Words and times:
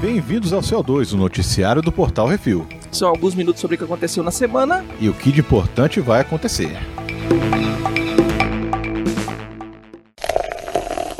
Bem-vindos 0.00 0.52
ao 0.52 0.60
CO2, 0.60 1.12
o 1.12 1.16
noticiário 1.16 1.82
do 1.82 1.92
Portal 1.92 2.26
Refil. 2.26 2.66
São 2.90 3.08
alguns 3.08 3.34
minutos 3.34 3.60
sobre 3.60 3.74
o 3.76 3.78
que 3.78 3.84
aconteceu 3.84 4.22
na 4.22 4.30
semana. 4.30 4.84
E 5.00 5.08
o 5.08 5.14
que 5.14 5.30
de 5.30 5.40
importante 5.40 6.00
vai 6.00 6.20
acontecer. 6.20 6.76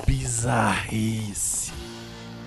Bizarrice 0.06 1.49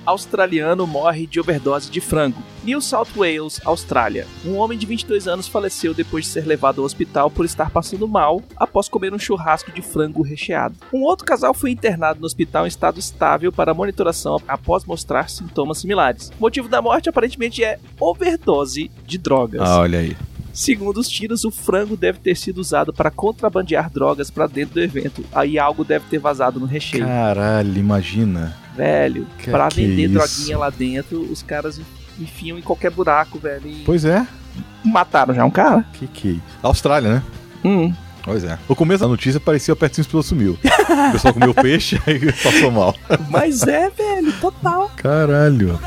australiano 0.06 0.86
morre 0.86 1.26
de 1.26 1.40
overdose 1.40 1.90
de 1.90 2.02
frango. 2.02 2.42
New 2.64 2.82
South 2.82 3.08
Wales, 3.16 3.60
Austrália. 3.66 4.26
Um 4.46 4.58
homem 4.58 4.78
de 4.78 4.86
22 4.86 5.28
anos 5.28 5.48
faleceu 5.48 5.94
depois 5.94 6.26
de 6.26 6.32
ser 6.32 6.46
levado 6.46 6.80
ao 6.80 6.86
hospital 6.86 7.30
por 7.30 7.46
estar 7.46 7.70
passando 7.70 8.08
mal 8.08 8.42
após 8.56 8.88
comer 8.88 9.14
um 9.14 9.20
churrasco 9.20 9.72
de 9.72 9.82
frango 9.82 10.22
recheado. 10.22 10.76
Um 10.94 11.02
outro 11.02 11.26
casal 11.26 11.54
foi 11.54 11.72
internado 11.72 12.20
no 12.20 12.26
hospital 12.26 12.66
em 12.66 12.70
estado 12.70 13.00
estável 13.00 13.52
para 13.52 13.74
monitoração 13.74 14.42
após 14.48 14.86
mostrar 14.86 15.30
sintomas 15.30 15.80
similares. 15.80 16.32
O 16.38 16.42
motivo 16.42 16.70
da 16.70 16.82
morte 16.82 17.10
aparentemente 17.10 17.64
é 17.64 17.80
overdose 18.00 18.90
de 19.06 19.18
drogas. 19.18 19.62
Ah, 19.62 19.80
olha 19.80 20.00
aí. 20.00 20.16
Segundo 20.54 20.98
os 20.98 21.10
tiros, 21.10 21.44
o 21.44 21.50
frango 21.50 21.98
deve 21.98 22.20
ter 22.20 22.38
sido 22.38 22.60
usado 22.60 22.94
para 22.94 23.10
contrabandear 23.10 23.90
drogas 23.90 24.30
para 24.30 24.46
dentro 24.46 24.76
do 24.76 24.82
evento. 24.82 25.26
Aí 25.34 25.58
algo 25.58 25.84
deve 25.84 26.06
ter 26.10 26.20
vazado 26.20 26.60
no 26.60 26.68
recheio. 26.68 27.04
Caralho, 27.04 27.76
imagina. 27.76 28.63
Velho, 28.76 29.28
que, 29.38 29.52
pra 29.52 29.68
que 29.68 29.86
vender 29.86 30.08
droguinha 30.08 30.58
lá 30.58 30.70
dentro, 30.70 31.22
os 31.22 31.44
caras 31.44 31.80
enfiam 32.20 32.58
em 32.58 32.62
qualquer 32.62 32.92
buraco, 32.92 33.38
velho. 33.38 33.68
E... 33.68 33.84
Pois 33.86 34.06
é. 34.06 34.26
Mataram 34.84 35.34
já 35.34 35.46
um 35.46 35.52
cara. 35.52 35.86
Que 35.94 36.08
que. 36.08 36.42
Austrália, 36.62 37.16
né? 37.16 37.24
Hum. 37.64 37.94
Pois 38.24 38.44
é. 38.44 38.58
No 38.70 38.76
começo 38.76 39.04
da 39.04 39.08
notícia 39.10 39.40
parecia 39.40 39.74
o 39.74 39.78
Pertinho 39.78 40.04
Espilo 40.04 40.24
sumiu. 40.24 40.58
o 40.64 41.12
pessoal 41.12 41.34
comeu 41.34 41.54
peixe 41.54 42.00
e 42.08 42.32
passou 42.32 42.72
mal. 42.72 42.96
Mas 43.30 43.64
é, 43.64 43.90
velho, 43.90 44.32
total. 44.40 44.90
Caralho. 44.96 45.80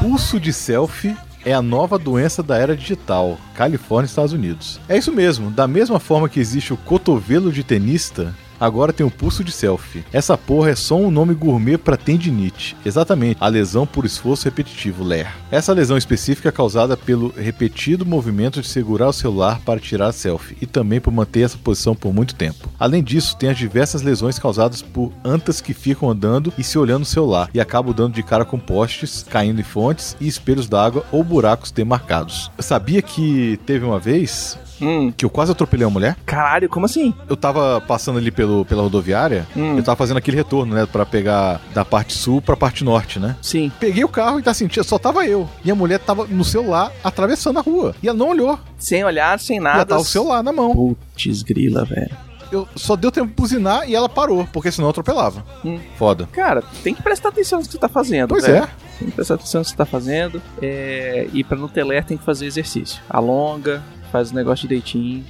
Pulso 0.00 0.40
de 0.40 0.52
selfie 0.52 1.16
é 1.44 1.52
a 1.52 1.62
nova 1.62 1.98
doença 1.98 2.42
da 2.42 2.56
era 2.56 2.76
digital, 2.76 3.38
Califórnia, 3.54 4.06
Estados 4.06 4.32
Unidos. 4.32 4.80
É 4.88 4.96
isso 4.96 5.12
mesmo, 5.12 5.50
da 5.50 5.68
mesma 5.68 6.00
forma 6.00 6.28
que 6.28 6.40
existe 6.40 6.72
o 6.72 6.76
cotovelo 6.76 7.52
de 7.52 7.62
tenista, 7.62 8.34
agora 8.58 8.92
tem 8.92 9.06
o 9.06 9.10
pulso 9.10 9.44
de 9.44 9.52
selfie. 9.52 10.04
Essa 10.12 10.36
porra 10.36 10.70
é 10.70 10.74
só 10.74 10.96
um 10.96 11.10
nome 11.10 11.34
gourmet 11.34 11.76
para 11.76 11.96
tendinite. 11.96 12.76
Exatamente, 12.84 13.38
a 13.40 13.48
lesão 13.48 13.86
por 13.86 14.04
esforço 14.04 14.44
repetitivo, 14.44 15.04
LER. 15.04 15.32
Essa 15.50 15.72
lesão 15.72 15.96
específica 15.96 16.48
é 16.48 16.52
causada 16.52 16.96
pelo 16.96 17.32
repetido 17.36 18.06
movimento 18.06 18.60
de 18.60 18.68
segurar 18.68 19.08
o 19.08 19.12
celular 19.12 19.60
para 19.64 19.80
tirar 19.80 20.12
selfie 20.12 20.56
e 20.60 20.66
também 20.66 21.00
por 21.00 21.12
manter 21.12 21.40
essa 21.40 21.58
posição 21.58 21.94
por 21.94 22.12
muito 22.12 22.34
tempo. 22.34 22.68
Além 22.78 23.02
disso, 23.02 23.36
tem 23.36 23.48
as 23.48 23.58
diversas 23.58 24.02
lesões 24.02 24.38
causadas 24.38 24.82
por 24.82 25.12
antas 25.24 25.60
que 25.60 25.74
ficam 25.74 26.10
andando 26.10 26.52
e 26.58 26.64
se 26.64 26.78
olhando 26.78 27.00
no 27.00 27.04
celular 27.04 27.50
e 27.52 27.60
acabam 27.60 27.94
dando 27.94 28.14
de 28.14 28.22
cara 28.22 28.44
com 28.44 28.58
postes, 28.58 29.24
caindo 29.28 29.60
em 29.60 29.64
fontes 29.64 30.16
e 30.20 30.26
espelhos 30.26 30.68
d'água 30.68 31.04
ou 31.12 31.22
buracos 31.22 31.70
demarcados. 31.70 32.50
Eu 32.56 32.62
sabia 32.62 33.02
que 33.02 33.58
teve 33.66 33.84
uma 33.84 33.98
vez 33.98 34.58
Hum. 34.80 35.12
Que 35.16 35.24
eu 35.24 35.30
quase 35.30 35.52
atropelei 35.52 35.86
uma 35.86 35.92
mulher. 35.92 36.16
Caralho, 36.24 36.68
como 36.68 36.86
assim? 36.86 37.14
Eu 37.28 37.36
tava 37.36 37.80
passando 37.80 38.18
ali 38.18 38.30
pelo, 38.30 38.45
pela 38.64 38.82
rodoviária, 38.82 39.46
hum. 39.56 39.76
eu 39.76 39.82
tava 39.82 39.96
fazendo 39.96 40.16
aquele 40.16 40.36
retorno, 40.36 40.74
né? 40.74 40.86
Pra 40.86 41.04
pegar 41.04 41.60
da 41.74 41.84
parte 41.84 42.14
sul 42.14 42.40
pra 42.40 42.56
parte 42.56 42.84
norte, 42.84 43.18
né? 43.18 43.36
Sim. 43.42 43.70
Peguei 43.78 44.04
o 44.04 44.08
carro 44.08 44.38
e 44.38 44.42
tá 44.42 44.50
assim, 44.50 44.68
só 44.84 44.98
tava 44.98 45.26
eu. 45.26 45.48
E 45.64 45.70
a 45.70 45.74
mulher 45.74 45.98
tava 45.98 46.26
no 46.26 46.44
celular 46.44 46.92
atravessando 47.02 47.58
a 47.58 47.62
rua. 47.62 47.94
E 48.02 48.08
ela 48.08 48.18
não 48.18 48.28
olhou. 48.30 48.58
Sem 48.78 49.04
olhar, 49.04 49.38
sem 49.38 49.60
nada. 49.60 49.82
E 49.82 49.86
tava 49.86 50.00
o 50.00 50.04
celular 50.04 50.42
na 50.42 50.52
mão. 50.52 50.74
Putz, 50.74 51.42
grila, 51.42 51.84
velho 51.84 52.26
eu 52.50 52.68
só 52.76 52.96
deu 52.96 53.10
tempo 53.10 53.28
de 53.28 53.34
buzinar 53.34 53.88
e 53.88 53.94
ela 53.94 54.08
parou, 54.08 54.46
porque 54.52 54.70
senão 54.70 54.86
eu 54.86 54.90
atropelava. 54.90 55.44
Hum. 55.64 55.80
Foda. 55.96 56.28
Cara, 56.32 56.62
tem 56.82 56.94
que 56.94 57.02
prestar 57.02 57.30
atenção 57.30 57.58
no 57.58 57.66
que 57.66 57.72
você 57.72 57.78
tá 57.78 57.88
fazendo. 57.88 58.28
Pois 58.28 58.46
velho. 58.46 58.64
é. 58.64 58.68
Tem 58.98 59.08
que 59.08 59.14
prestar 59.14 59.34
atenção 59.34 59.60
no 59.60 59.64
que 59.64 59.70
você 59.70 59.76
tá 59.76 59.84
fazendo. 59.84 60.42
É... 60.62 61.28
E 61.32 61.44
pra 61.44 61.56
não 61.56 61.68
ter 61.68 61.84
ler, 61.84 62.04
tem 62.04 62.16
que 62.16 62.24
fazer 62.24 62.46
exercício. 62.46 63.00
Alonga, 63.08 63.82
faz 64.10 64.30
o 64.30 64.34
negócio 64.34 64.68
direitinho. 64.68 65.24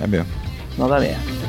É 0.00 0.06
mesmo. 0.06 0.32
Não 0.76 0.88
dá 0.88 0.98
merda. 0.98 1.43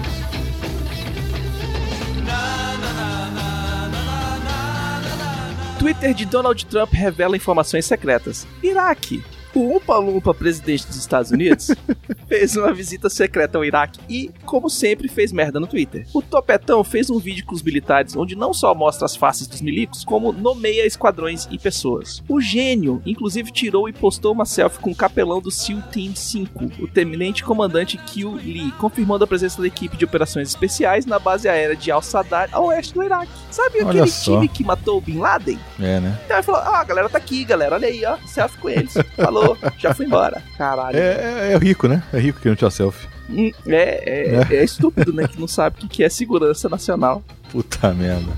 Twitter 5.85 6.16
de 6.16 6.25
Donald 6.25 6.66
Trump 6.66 6.91
revela 6.94 7.38
informações 7.38 7.85
secretas. 7.85 8.47
Iraque 8.63 9.23
o 9.56 9.78
Umpa 9.78 9.98
Lumpa, 9.98 10.34
presidente 10.34 10.86
dos 10.86 10.98
Estados 10.98 11.32
Unidos, 11.32 11.72
fez 12.28 12.56
uma 12.56 12.74
visita 12.74 13.10
secreta 13.10 13.58
ao 13.58 13.66
Iraque 13.66 14.00
e, 14.10 14.30
como 14.46 14.70
sempre, 14.70 15.08
fez 15.08 15.32
merda 15.32 15.60
no 15.60 15.68
Twitter. 15.68 16.06
O 16.14 16.22
Topetão 16.22 16.84
fez 16.84 17.10
um 17.10 17.20
vídeo 17.20 17.46
com 17.46 17.56
os 17.56 17.64
militares 17.64 18.16
onde 18.16 18.36
não 18.36 18.54
só 18.54 18.76
mostra 18.76 19.06
as 19.06 19.16
faces 19.16 19.48
dos 19.48 19.62
milicos, 19.62 20.04
como 20.04 20.32
nomeia 20.32 20.86
esquadrões 20.86 21.48
e 21.50 21.58
pessoas. 21.58 22.22
O 22.28 22.42
gênio, 22.42 23.02
inclusive, 23.06 23.52
tirou 23.52 23.88
e 23.88 23.94
postou 23.94 24.34
uma 24.34 24.46
selfie 24.46 24.80
com 24.80 24.92
o 24.92 24.96
capelão 24.96 25.42
do 25.42 25.50
SEAL 25.50 25.82
Team 25.92 26.16
5, 26.16 26.72
o 26.80 26.88
tenente 26.88 27.44
comandante 27.44 27.98
Kill 27.98 28.34
Lee, 28.34 28.72
confirmando 28.74 29.24
a 29.24 29.28
presença 29.28 29.62
da 29.62 29.68
equipe 29.68 29.96
de 29.96 30.06
operações 30.06 30.50
especiais 30.50 31.06
na 31.06 31.18
base 31.18 31.48
aérea 31.48 31.76
de 31.76 31.90
Al-Sadar, 31.92 32.50
a 32.52 32.60
oeste 32.60 32.94
do 32.94 33.04
Iraque. 33.04 33.32
Sabe 33.52 33.80
Olha 33.80 33.90
aquele 33.90 34.08
só. 34.08 34.34
time 34.34 34.48
que 34.48 34.64
matou 34.64 34.98
o 34.98 35.02
Bin 35.02 35.18
Laden? 35.20 35.60
É, 35.80 36.00
né? 36.00 36.20
Então 36.26 36.38
ele 36.38 36.44
falou: 36.44 36.62
Ah, 36.62 36.80
a 36.80 36.84
galera 36.84 37.08
tá 37.08 37.18
aqui, 37.18 37.46
galera, 37.46 37.76
olha 37.76 37.88
aí, 37.88 38.04
ó, 38.06 38.18
selfie 38.26 38.58
com 38.58 38.70
eles. 38.70 38.94
Falou 39.16 39.45
já 39.78 39.94
fui 39.94 40.06
embora. 40.06 40.42
Caralho. 40.58 40.98
É, 40.98 41.50
é, 41.50 41.54
é 41.54 41.58
rico, 41.58 41.88
né? 41.88 42.04
É 42.14 42.20
rico 42.20 42.40
que 42.40 42.48
não 42.48 42.56
tira 42.56 42.72
selfie. 42.72 43.08
Hum, 43.30 43.52
é, 43.68 43.74
é, 43.74 44.56
é. 44.56 44.56
é 44.58 44.64
estúpido, 44.64 45.12
né? 45.12 45.28
Que 45.28 45.40
não 45.40 45.48
sabe 45.48 45.84
o 45.84 45.88
que 45.88 46.04
é 46.04 46.10
segurança 46.10 46.70
nacional. 46.70 47.24
Puta 47.52 47.94
merda. 47.94 48.32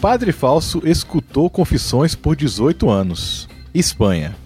Padre 0.00 0.32
falso 0.32 0.82
escutou 0.84 1.48
confissões 1.48 2.14
por 2.14 2.36
18 2.36 2.90
anos. 2.90 3.48
Espanha. 3.72 4.36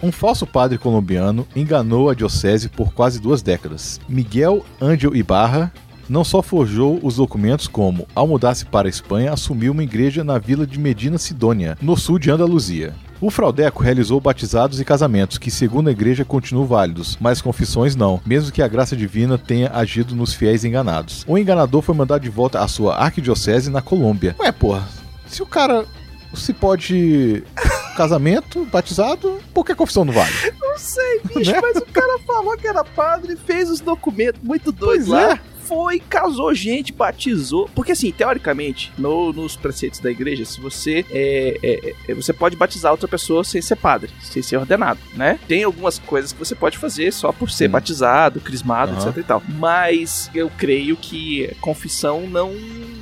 Um 0.00 0.12
falso 0.12 0.46
padre 0.46 0.78
colombiano 0.78 1.44
enganou 1.56 2.08
a 2.08 2.14
diocese 2.14 2.68
por 2.68 2.92
quase 2.92 3.20
duas 3.20 3.42
décadas. 3.42 4.00
Miguel 4.08 4.64
Ángel 4.80 5.16
Ibarra 5.16 5.72
não 6.08 6.24
só 6.24 6.42
forjou 6.42 6.98
os 7.02 7.16
documentos, 7.16 7.68
como, 7.68 8.06
ao 8.14 8.26
mudar-se 8.26 8.64
para 8.64 8.88
a 8.88 8.90
Espanha, 8.90 9.32
assumiu 9.32 9.72
uma 9.72 9.82
igreja 9.82 10.24
na 10.24 10.38
vila 10.38 10.66
de 10.66 10.78
Medina 10.78 11.18
Sidônia, 11.18 11.76
no 11.82 11.96
sul 11.96 12.18
de 12.18 12.30
Andaluzia. 12.30 12.94
O 13.20 13.30
Fraudeco 13.30 13.82
realizou 13.82 14.20
batizados 14.20 14.80
e 14.80 14.84
casamentos 14.84 15.38
que, 15.38 15.50
segundo 15.50 15.88
a 15.88 15.90
igreja, 15.90 16.24
continuam 16.24 16.66
válidos, 16.66 17.18
mas 17.20 17.42
confissões 17.42 17.96
não, 17.96 18.20
mesmo 18.24 18.52
que 18.52 18.62
a 18.62 18.68
graça 18.68 18.96
divina 18.96 19.36
tenha 19.36 19.70
agido 19.74 20.14
nos 20.14 20.32
fiéis 20.32 20.64
enganados. 20.64 21.24
O 21.26 21.36
enganador 21.36 21.82
foi 21.82 21.96
mandado 21.96 22.22
de 22.22 22.30
volta 22.30 22.60
à 22.60 22.68
sua 22.68 22.96
arquidiocese 22.96 23.70
na 23.70 23.82
Colômbia. 23.82 24.36
Ué, 24.38 24.52
porra, 24.52 24.88
se 25.26 25.42
o 25.42 25.46
cara 25.46 25.84
se 26.32 26.52
pode 26.52 27.42
casamento, 27.96 28.64
batizado, 28.66 29.40
por 29.52 29.66
que 29.66 29.72
a 29.72 29.76
confissão 29.76 30.04
não 30.04 30.12
vale? 30.12 30.32
Não 30.60 30.78
sei, 30.78 31.20
bicho, 31.34 31.50
né? 31.50 31.58
mas 31.60 31.76
o 31.76 31.86
cara 31.86 32.20
falou 32.24 32.56
que 32.56 32.68
era 32.68 32.84
padre, 32.84 33.36
fez 33.36 33.68
os 33.68 33.80
documentos 33.80 34.40
muito 34.44 34.70
doidos 34.70 35.08
lá. 35.08 35.32
É 35.32 35.57
foi, 35.68 36.00
casou 36.00 36.54
gente, 36.54 36.92
batizou. 36.92 37.68
Porque 37.74 37.92
assim, 37.92 38.10
teoricamente, 38.10 38.90
no, 38.96 39.32
nos 39.34 39.54
preceitos 39.54 40.00
da 40.00 40.10
igreja, 40.10 40.46
se 40.46 40.58
você 40.58 41.04
é, 41.10 41.58
é, 41.62 41.94
é, 42.08 42.14
você 42.14 42.32
pode 42.32 42.56
batizar 42.56 42.90
outra 42.90 43.06
pessoa 43.06 43.44
sem 43.44 43.60
ser 43.60 43.76
padre, 43.76 44.10
sem 44.22 44.42
ser 44.42 44.56
ordenado, 44.56 44.98
né? 45.14 45.38
Tem 45.46 45.62
algumas 45.62 45.98
coisas 45.98 46.32
que 46.32 46.38
você 46.38 46.54
pode 46.54 46.78
fazer 46.78 47.12
só 47.12 47.32
por 47.32 47.50
ser 47.50 47.68
hum. 47.68 47.72
batizado, 47.72 48.40
crismado, 48.40 48.92
uhum. 48.92 49.08
etc 49.08 49.16
e 49.18 49.22
tal. 49.22 49.42
Mas 49.46 50.30
eu 50.34 50.50
creio 50.56 50.96
que 50.96 51.54
confissão 51.60 52.22
não 52.22 52.54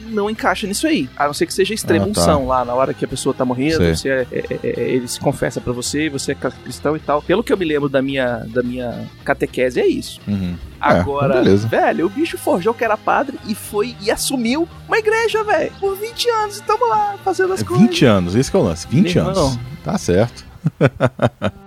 não 0.07 0.31
encaixa 0.31 0.67
nisso 0.67 0.87
aí. 0.87 1.09
A 1.17 1.27
não 1.27 1.35
ser 1.35 1.47
que 1.47 1.55
seja 1.55 1.75
extrema 1.75 2.07
ah, 2.07 2.13
tá. 2.13 2.21
unção 2.21 2.47
lá, 2.47 2.65
na 2.65 2.75
hora 2.75 2.95
que 2.95 3.05
a 3.05 3.09
pessoa 3.09 3.35
tá 3.35 3.45
morrendo, 3.45 3.85
você 3.95 4.09
é, 4.09 4.27
é, 4.33 4.39
é, 4.39 4.59
é, 4.63 4.81
ele 4.91 5.09
se 5.09 5.21
confessa 5.21 5.61
para 5.61 5.73
você, 5.73 6.09
você 6.09 6.33
é 6.33 6.35
cristão 6.35 6.97
e 6.97 7.01
tal. 7.01 7.23
Pelo 7.23 7.43
que 7.43 7.53
eu 7.53 7.57
me 7.57 7.65
lembro 7.65 7.89
da 7.89 8.01
minha, 8.01 8.45
da 8.47 8.63
minha 8.63 9.07
catequese, 9.25 9.81
é 9.81 9.87
isso. 9.87 10.21
Uhum. 10.27 10.57
Agora, 10.81 11.39
é, 11.39 11.57
velho, 11.57 12.07
o 12.07 12.09
bicho 12.09 12.39
forjou 12.39 12.75
que 12.75 12.85
era 12.85 12.97
padre 12.97 13.39
e 13.47 13.55
foi 13.55 13.97
e 14.01 14.11
assumiu 14.11 14.69
uma 14.87 14.99
igreja, 14.99 15.43
velho, 15.43 15.73
por 15.81 15.97
20 15.97 16.31
anos. 16.31 16.59
E 16.59 16.63
tamo 16.63 16.89
lá 16.89 17.17
fazendo 17.25 17.53
as 17.53 17.61
20 17.61 17.69
coisas. 17.69 17.87
20 17.89 18.05
anos, 18.05 18.35
esse 18.35 18.51
que 18.51 18.57
é 18.57 18.61
o 18.61 18.63
lance. 18.63 18.87
20 18.89 19.15
Meu 19.15 19.25
anos. 19.25 19.39
Irmão. 19.39 19.61
Tá 19.85 19.99
certo. 19.99 20.45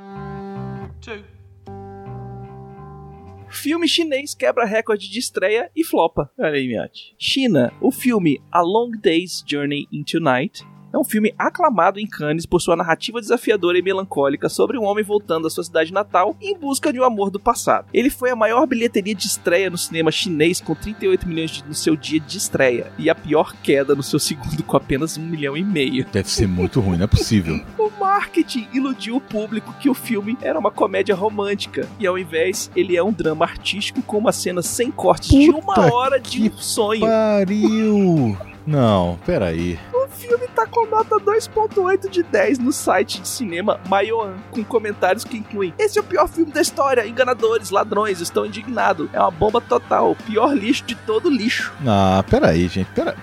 Filme 3.51 3.87
chinês 3.87 4.35
quebra 4.35 4.65
recorde 4.65 5.09
de 5.09 5.19
estreia 5.19 5.71
e 5.75 5.83
flopa. 5.83 6.31
Olha 6.37 6.51
aí, 6.51 6.67
Miati. 6.67 7.15
China, 7.17 7.73
o 7.81 7.91
filme 7.91 8.41
A 8.51 8.61
Long 8.61 8.91
Day's 8.91 9.43
Journey 9.45 9.87
into 9.91 10.19
Night 10.19 10.63
é 10.91 10.97
um 10.97 11.03
filme 11.03 11.33
aclamado 11.37 11.99
em 11.99 12.07
Cannes 12.07 12.45
por 12.45 12.59
sua 12.59 12.75
narrativa 12.75 13.21
desafiadora 13.21 13.77
e 13.77 13.81
melancólica 13.81 14.49
sobre 14.49 14.77
um 14.77 14.83
homem 14.83 15.03
voltando 15.03 15.47
à 15.47 15.49
sua 15.49 15.63
cidade 15.63 15.93
natal 15.93 16.35
em 16.41 16.57
busca 16.57 16.91
de 16.91 16.99
um 16.99 17.03
amor 17.03 17.29
do 17.29 17.39
passado. 17.39 17.87
Ele 17.93 18.09
foi 18.09 18.31
a 18.31 18.35
maior 18.35 18.65
bilheteria 18.65 19.15
de 19.15 19.27
estreia 19.27 19.69
no 19.69 19.77
cinema 19.77 20.11
chinês 20.11 20.59
com 20.59 20.73
38 20.73 21.27
milhões 21.27 21.51
de, 21.51 21.63
no 21.65 21.73
seu 21.73 21.95
dia 21.95 22.19
de 22.19 22.37
estreia 22.37 22.91
e 22.97 23.09
a 23.09 23.15
pior 23.15 23.55
queda 23.61 23.95
no 23.95 24.03
seu 24.03 24.19
segundo 24.19 24.63
com 24.63 24.77
apenas 24.77 25.17
um 25.17 25.25
milhão 25.25 25.55
e 25.55 25.63
meio. 25.63 26.05
Deve 26.11 26.29
ser 26.29 26.47
muito 26.47 26.79
ruim, 26.79 26.97
não 26.97 27.05
é 27.05 27.07
possível. 27.07 27.59
o 27.77 27.89
marketing 27.99 28.67
iludiu 28.73 29.17
o 29.17 29.21
público 29.21 29.73
que 29.79 29.89
o 29.89 29.93
filme 29.93 30.37
era 30.41 30.57
uma 30.57 30.71
comédia 30.71 31.15
romântica 31.15 31.87
e 31.99 32.07
ao 32.07 32.17
invés 32.17 32.71
ele 32.75 32.95
é 32.97 33.03
um 33.03 33.11
drama 33.11 33.45
artístico 33.45 34.01
com 34.01 34.17
uma 34.17 34.31
cena 34.31 34.61
sem 34.61 34.91
cortes 34.91 35.29
Puta 35.29 35.39
de 35.39 35.49
uma 35.49 35.93
hora 35.93 36.19
de 36.19 36.51
sonho. 36.57 37.01
Pariu! 37.01 38.37
Não, 38.69 39.17
peraí. 39.25 39.79
O 39.91 40.07
filme 40.09 40.47
tá 40.49 40.67
com 40.67 40.85
nota 40.85 41.15
2.8 41.15 42.07
de 42.07 42.21
10 42.21 42.59
no 42.59 42.71
site 42.71 43.19
de 43.19 43.27
cinema 43.27 43.79
Mayoan, 43.89 44.35
com 44.51 44.63
comentários 44.63 45.23
que 45.23 45.37
incluem 45.37 45.73
Esse 45.79 45.97
é 45.97 46.01
o 46.01 46.05
pior 46.05 46.27
filme 46.27 46.51
da 46.51 46.61
história, 46.61 47.07
enganadores, 47.07 47.71
ladrões, 47.71 48.21
estão 48.21 48.45
indignados. 48.45 49.09
É 49.11 49.19
uma 49.19 49.31
bomba 49.31 49.59
total, 49.59 50.15
pior 50.27 50.55
lixo 50.55 50.83
de 50.85 50.93
todo 50.93 51.31
lixo. 51.31 51.73
Ah, 51.85 52.23
peraí, 52.29 52.67
gente, 52.67 52.91
pera... 52.91 53.15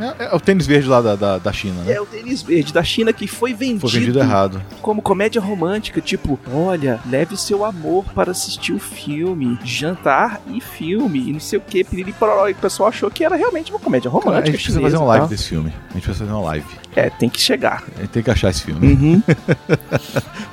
É, 0.00 0.24
é, 0.24 0.34
o 0.34 0.40
tênis 0.40 0.66
verde 0.66 0.88
lá 0.88 1.00
da, 1.00 1.16
da, 1.16 1.38
da, 1.38 1.52
China, 1.52 1.82
né? 1.82 1.92
É 1.92 2.00
o 2.00 2.06
tênis 2.06 2.42
verde 2.42 2.72
da 2.72 2.82
China 2.82 3.12
que 3.12 3.26
foi 3.26 3.54
vendido. 3.54 3.80
Foi 3.88 3.98
vendido 3.98 4.18
errado. 4.18 4.62
Como 4.82 5.00
comédia 5.00 5.40
romântica, 5.40 6.00
tipo, 6.00 6.38
olha, 6.52 7.00
leve 7.08 7.36
seu 7.36 7.64
amor 7.64 8.04
para 8.14 8.30
assistir 8.30 8.72
o 8.72 8.78
filme, 8.78 9.58
jantar 9.64 10.40
e 10.48 10.60
filme, 10.60 11.30
e 11.30 11.32
não 11.32 11.40
sei 11.40 11.58
o 11.58 11.62
que, 11.62 11.82
piriri 11.82 12.14
E 12.48 12.52
o 12.52 12.56
pessoal 12.56 12.90
achou 12.90 13.10
que 13.10 13.24
era 13.24 13.36
realmente 13.36 13.70
uma 13.70 13.80
comédia 13.80 14.10
romântica. 14.10 14.32
Cara, 14.32 14.42
a 14.42 14.46
gente 14.46 14.56
precisa 14.56 14.80
fazer 14.80 14.96
uma 14.96 15.06
live 15.06 15.28
desse 15.28 15.48
filme. 15.48 15.72
A 15.90 15.92
gente 15.94 16.02
precisa 16.02 16.24
fazer 16.24 16.32
uma 16.32 16.44
live. 16.44 16.66
É, 16.94 17.10
tem 17.10 17.28
que 17.28 17.40
chegar. 17.40 17.82
A 17.96 18.00
gente 18.00 18.10
tem 18.10 18.22
que 18.22 18.30
achar 18.30 18.50
esse 18.50 18.62
filme. 18.62 18.86
Uhum. 18.86 19.22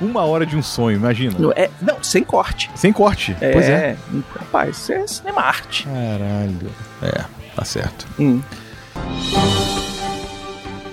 uma 0.00 0.24
hora 0.24 0.46
de 0.46 0.56
um 0.56 0.62
sonho, 0.62 0.96
imagina. 0.96 1.36
Não, 1.38 1.52
é, 1.52 1.70
não 1.82 2.02
sem 2.02 2.24
corte. 2.24 2.70
Sem 2.74 2.92
corte. 2.92 3.36
É, 3.40 3.52
pois 3.52 3.68
é. 3.68 3.96
Rapaz, 4.38 4.76
isso 4.76 4.92
é 4.92 5.06
cinema 5.06 5.42
arte. 5.42 5.84
Caralho. 5.84 6.70
É, 7.02 7.24
tá 7.54 7.64
certo. 7.64 8.06
Hum. 8.18 8.40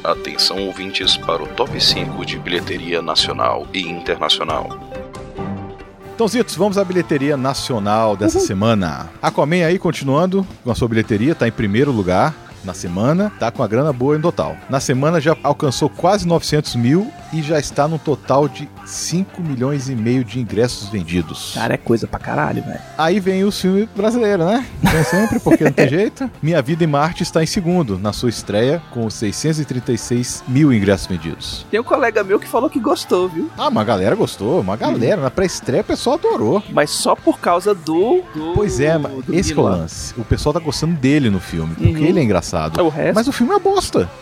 Atenção 0.04 0.66
ouvintes 0.66 1.16
para 1.16 1.44
o 1.44 1.48
top 1.48 1.80
5 1.80 2.26
de 2.26 2.38
bilheteria 2.40 3.02
nacional 3.02 3.68
e 3.74 3.82
internacional. 3.82 4.92
Então, 6.14 6.28
Zitos, 6.28 6.56
vamos 6.56 6.78
à 6.78 6.84
bilheteria 6.84 7.36
nacional 7.36 8.16
dessa 8.16 8.40
uhum. 8.40 8.46
semana. 8.46 9.10
Aquaman 9.22 9.66
aí, 9.66 9.80
continuando 9.80 10.46
com 10.64 10.72
a 10.72 10.76
sua 10.76 10.88
bilheteria, 10.88 11.34
tá 11.34 11.48
em 11.48 11.52
primeiro 11.52 11.92
lugar 11.92 12.36
na 12.64 12.74
semana, 12.74 13.32
tá 13.40 13.52
com 13.52 13.64
a 13.64 13.68
grana 13.68 13.92
boa 13.92 14.16
em 14.16 14.22
total. 14.22 14.56
Na 14.70 14.80
semana 14.80 15.20
já 15.20 15.36
alcançou 15.42 15.90
quase 15.90 16.28
900 16.28 16.76
mil 16.76 17.12
e 17.34 17.42
já 17.42 17.60
está 17.60 17.88
no 17.88 17.98
total 17.98 18.48
de 18.48 18.70
5 18.86 19.42
milhões 19.42 19.90
e 19.90 19.96
meio 19.96 20.24
de 20.24 20.40
ingressos 20.40 20.90
vendidos. 20.90 21.54
Cara, 21.56 21.76
é 21.76 21.78
coisa 21.78 22.08
pra 22.08 22.20
caralho, 22.20 22.64
velho. 22.64 22.80
Aí 22.98 23.20
vem 23.20 23.44
o 23.44 23.52
filme 23.52 23.88
brasileiro, 23.96 24.46
né? 24.46 24.66
Vem 24.82 25.04
sempre, 25.04 25.40
porque 25.40 25.64
não 25.64 25.72
tem 25.72 25.88
jeito. 25.90 26.30
Minha 26.42 26.62
Vida 26.62 26.84
em 26.84 26.88
Marte 26.88 27.24
está 27.24 27.42
em 27.42 27.46
segundo, 27.46 27.98
na 27.98 28.14
sua 28.14 28.30
estreia, 28.30 28.82
com 28.92 29.10
636 29.10 30.44
mil 30.48 30.74
ingressos 30.74 31.08
vendidos. 31.08 31.66
Tem 31.70 31.80
um 31.80 31.84
colega 31.84 32.24
meu 32.24 32.40
que 32.40 32.48
falou 32.48 32.70
que 32.70 32.80
gostou, 32.80 33.30
viu? 33.30 33.50
Ah, 33.58 33.68
uma 33.68 33.84
galera 33.84 34.16
gostou, 34.16 34.60
uma 34.62 34.76
galera. 34.76 35.22
Hum. 35.22 35.24
Na 35.24 35.32
pré-estreia 35.32 35.82
o 35.82 35.86
pessoal 35.86 36.18
adorou. 36.18 36.64
Mas 36.70 36.90
só 36.90 37.16
por 37.16 37.40
causa 37.40 37.74
do. 37.74 38.24
do 38.34 38.54
pois 38.54 38.80
é, 38.80 38.96
esse 39.32 39.54
é 39.54 39.56
o 39.56 39.62
lance. 39.62 40.14
O 40.18 40.24
pessoal 40.24 40.54
tá 40.54 40.60
gostando 40.60 40.96
dele 40.96 41.30
no 41.30 41.40
filme, 41.40 41.76
porque 41.76 41.90
uhum. 41.90 42.06
ele 42.06 42.20
é 42.20 42.24
engraçado. 42.24 42.80
É 42.80 42.84
o 42.84 42.90
resto. 42.90 43.16
Mas 43.16 43.28
o 43.28 43.32
filme 43.32 43.54
é 43.54 43.60
bosta. 43.60 44.10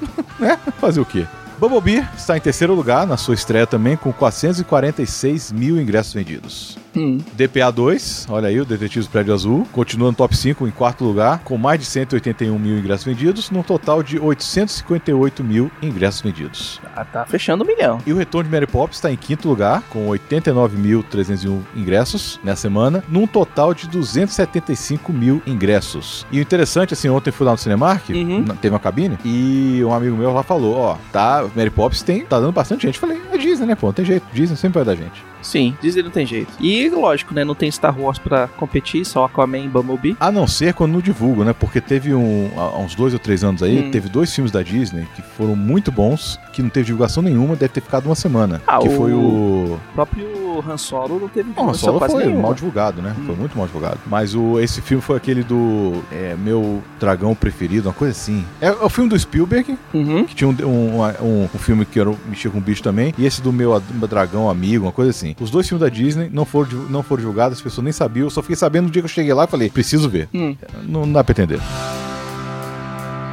né? 0.38 0.58
Fazer 0.80 1.00
o 1.00 1.04
quê? 1.04 1.26
Bumblebee 1.60 2.02
está 2.16 2.38
em 2.38 2.40
terceiro 2.40 2.74
lugar 2.74 3.06
na 3.06 3.18
sua 3.18 3.34
estreia 3.34 3.66
também, 3.66 3.94
com 3.94 4.10
446 4.10 5.52
mil 5.52 5.78
ingressos 5.78 6.14
vendidos. 6.14 6.78
Hum. 6.96 7.18
DPA 7.34 7.70
2, 7.70 8.26
olha 8.30 8.48
aí, 8.48 8.60
o 8.60 8.64
Detetives 8.64 9.06
Prédio 9.06 9.34
Azul, 9.34 9.66
continua 9.70 10.08
no 10.10 10.16
top 10.16 10.36
5 10.36 10.66
em 10.66 10.70
quarto 10.70 11.04
lugar, 11.04 11.40
com 11.44 11.56
mais 11.56 11.78
de 11.78 11.86
181 11.86 12.58
mil 12.58 12.78
ingressos 12.78 13.04
vendidos, 13.04 13.50
num 13.50 13.62
total 13.62 14.02
de 14.02 14.18
858 14.18 15.44
mil 15.44 15.70
ingressos 15.82 16.22
vendidos. 16.22 16.80
Ah, 16.96 17.04
tá 17.04 17.24
fechando 17.26 17.62
um 17.62 17.66
milhão. 17.66 17.98
E 18.06 18.12
o 18.12 18.16
Retorno 18.16 18.48
de 18.48 18.54
Mary 18.54 18.66
Poppins 18.66 18.96
está 18.96 19.12
em 19.12 19.16
quinto 19.16 19.48
lugar, 19.48 19.82
com 19.90 20.08
89.301 20.08 21.60
ingressos 21.76 22.40
nessa 22.42 22.62
semana, 22.62 23.04
num 23.08 23.26
total 23.26 23.72
de 23.74 23.86
275 23.88 25.12
mil 25.12 25.42
ingressos. 25.46 26.26
E 26.32 26.38
o 26.38 26.42
interessante, 26.42 26.94
assim, 26.94 27.08
ontem 27.08 27.30
fui 27.30 27.46
lá 27.46 27.52
no 27.52 27.58
Cinemark, 27.58 28.08
uhum. 28.08 28.44
teve 28.60 28.74
uma 28.74 28.80
cabine, 28.80 29.18
e 29.24 29.82
um 29.84 29.92
amigo 29.92 30.16
meu 30.16 30.32
lá 30.32 30.42
falou, 30.42 30.76
ó, 30.76 30.96
tá, 31.12 31.44
Mary 31.54 31.70
Poppins 31.70 32.02
tem, 32.02 32.24
tá 32.24 32.38
dando 32.38 32.52
bastante 32.52 32.82
gente. 32.82 32.94
Eu 32.94 33.00
falei, 33.00 33.20
é 33.32 33.38
Disney, 33.38 33.66
né, 33.66 33.74
pô, 33.74 33.86
não 33.86 33.92
tem 33.92 34.04
jeito, 34.04 34.26
Disney 34.32 34.56
sempre 34.56 34.82
vai 34.82 34.84
dar 34.84 35.00
gente. 35.00 35.30
Sim, 35.42 35.76
Disney 35.80 36.02
não 36.02 36.10
tem 36.10 36.26
jeito. 36.26 36.52
E 36.60 36.88
lógico, 36.90 37.34
né? 37.34 37.44
Não 37.44 37.54
tem 37.54 37.70
Star 37.70 37.98
Wars 37.98 38.18
pra 38.18 38.46
competir, 38.46 39.04
só 39.04 39.24
Aquaman 39.24 39.58
e 39.58 39.68
Bumblebee. 39.68 40.16
A 40.20 40.30
não 40.30 40.46
ser 40.46 40.74
quando 40.74 40.92
não 40.92 41.00
divulgo, 41.00 41.44
né? 41.44 41.52
Porque 41.52 41.80
teve 41.80 42.14
um. 42.14 42.50
Há 42.56 42.78
uns 42.78 42.94
dois 42.94 43.12
ou 43.12 43.18
três 43.18 43.42
anos 43.42 43.62
aí, 43.62 43.86
hum. 43.86 43.90
teve 43.90 44.08
dois 44.08 44.34
filmes 44.34 44.52
da 44.52 44.62
Disney 44.62 45.06
que 45.14 45.22
foram 45.22 45.56
muito 45.56 45.90
bons, 45.90 46.38
que 46.52 46.62
não 46.62 46.68
teve 46.68 46.86
divulgação 46.86 47.22
nenhuma, 47.22 47.56
deve 47.56 47.72
ter 47.72 47.80
ficado 47.80 48.06
uma 48.06 48.14
semana. 48.14 48.60
Ah, 48.66 48.78
que 48.78 48.88
o... 48.88 48.96
foi 48.96 49.12
o. 49.12 49.78
próprio 49.94 50.49
Han 50.66 50.76
Solo 50.76 51.18
não 51.20 51.28
teve 51.28 51.50
divulgação. 51.50 51.94
O 51.94 51.96
Han 51.96 51.98
Solo 51.98 52.12
foi 52.12 52.24
nenhuma. 52.24 52.42
mal 52.42 52.54
divulgado, 52.54 53.02
né? 53.02 53.14
Hum. 53.18 53.26
Foi 53.26 53.36
muito 53.36 53.56
mal 53.56 53.66
divulgado. 53.66 53.98
Mas 54.06 54.34
o, 54.34 54.58
esse 54.58 54.80
filme 54.80 55.02
foi 55.02 55.16
aquele 55.16 55.42
do. 55.42 56.02
É, 56.12 56.36
meu 56.36 56.82
dragão 56.98 57.34
preferido, 57.34 57.88
uma 57.88 57.94
coisa 57.94 58.12
assim. 58.12 58.44
É, 58.60 58.68
é 58.68 58.72
o 58.72 58.88
filme 58.88 59.10
do 59.10 59.18
Spielberg, 59.18 59.76
uhum. 59.92 60.24
que 60.24 60.34
tinha 60.34 60.48
um, 60.48 60.56
um, 60.64 61.02
um, 61.02 61.48
um, 61.54 61.58
filme 61.58 61.84
que 61.84 61.98
era 61.98 62.12
mexia 62.26 62.50
com 62.50 62.60
bicho 62.60 62.82
também. 62.82 63.14
E 63.16 63.26
esse 63.26 63.40
do 63.42 63.52
meu, 63.52 63.80
dragão 64.08 64.48
amigo, 64.48 64.86
uma 64.86 64.92
coisa 64.92 65.10
assim. 65.10 65.34
Os 65.40 65.50
dois 65.50 65.68
filmes 65.68 65.80
da 65.80 65.88
Disney 65.88 66.30
não 66.32 66.44
foram, 66.44 66.70
não 66.88 67.02
foram 67.02 67.22
julgadas, 67.22 67.58
as 67.58 67.62
pessoas 67.62 67.84
nem 67.84 67.92
sabiam. 67.92 68.26
Eu 68.26 68.30
só 68.30 68.42
fiquei 68.42 68.56
sabendo 68.56 68.84
no 68.86 68.90
dia 68.90 69.02
que 69.02 69.06
eu 69.06 69.10
cheguei 69.10 69.32
lá 69.32 69.44
e 69.44 69.46
falei, 69.46 69.70
preciso 69.70 70.08
ver. 70.08 70.28
Hum. 70.34 70.56
Não, 70.86 71.06
não 71.06 71.12
dá 71.12 71.24
pra 71.24 71.32
entender. 71.32 71.60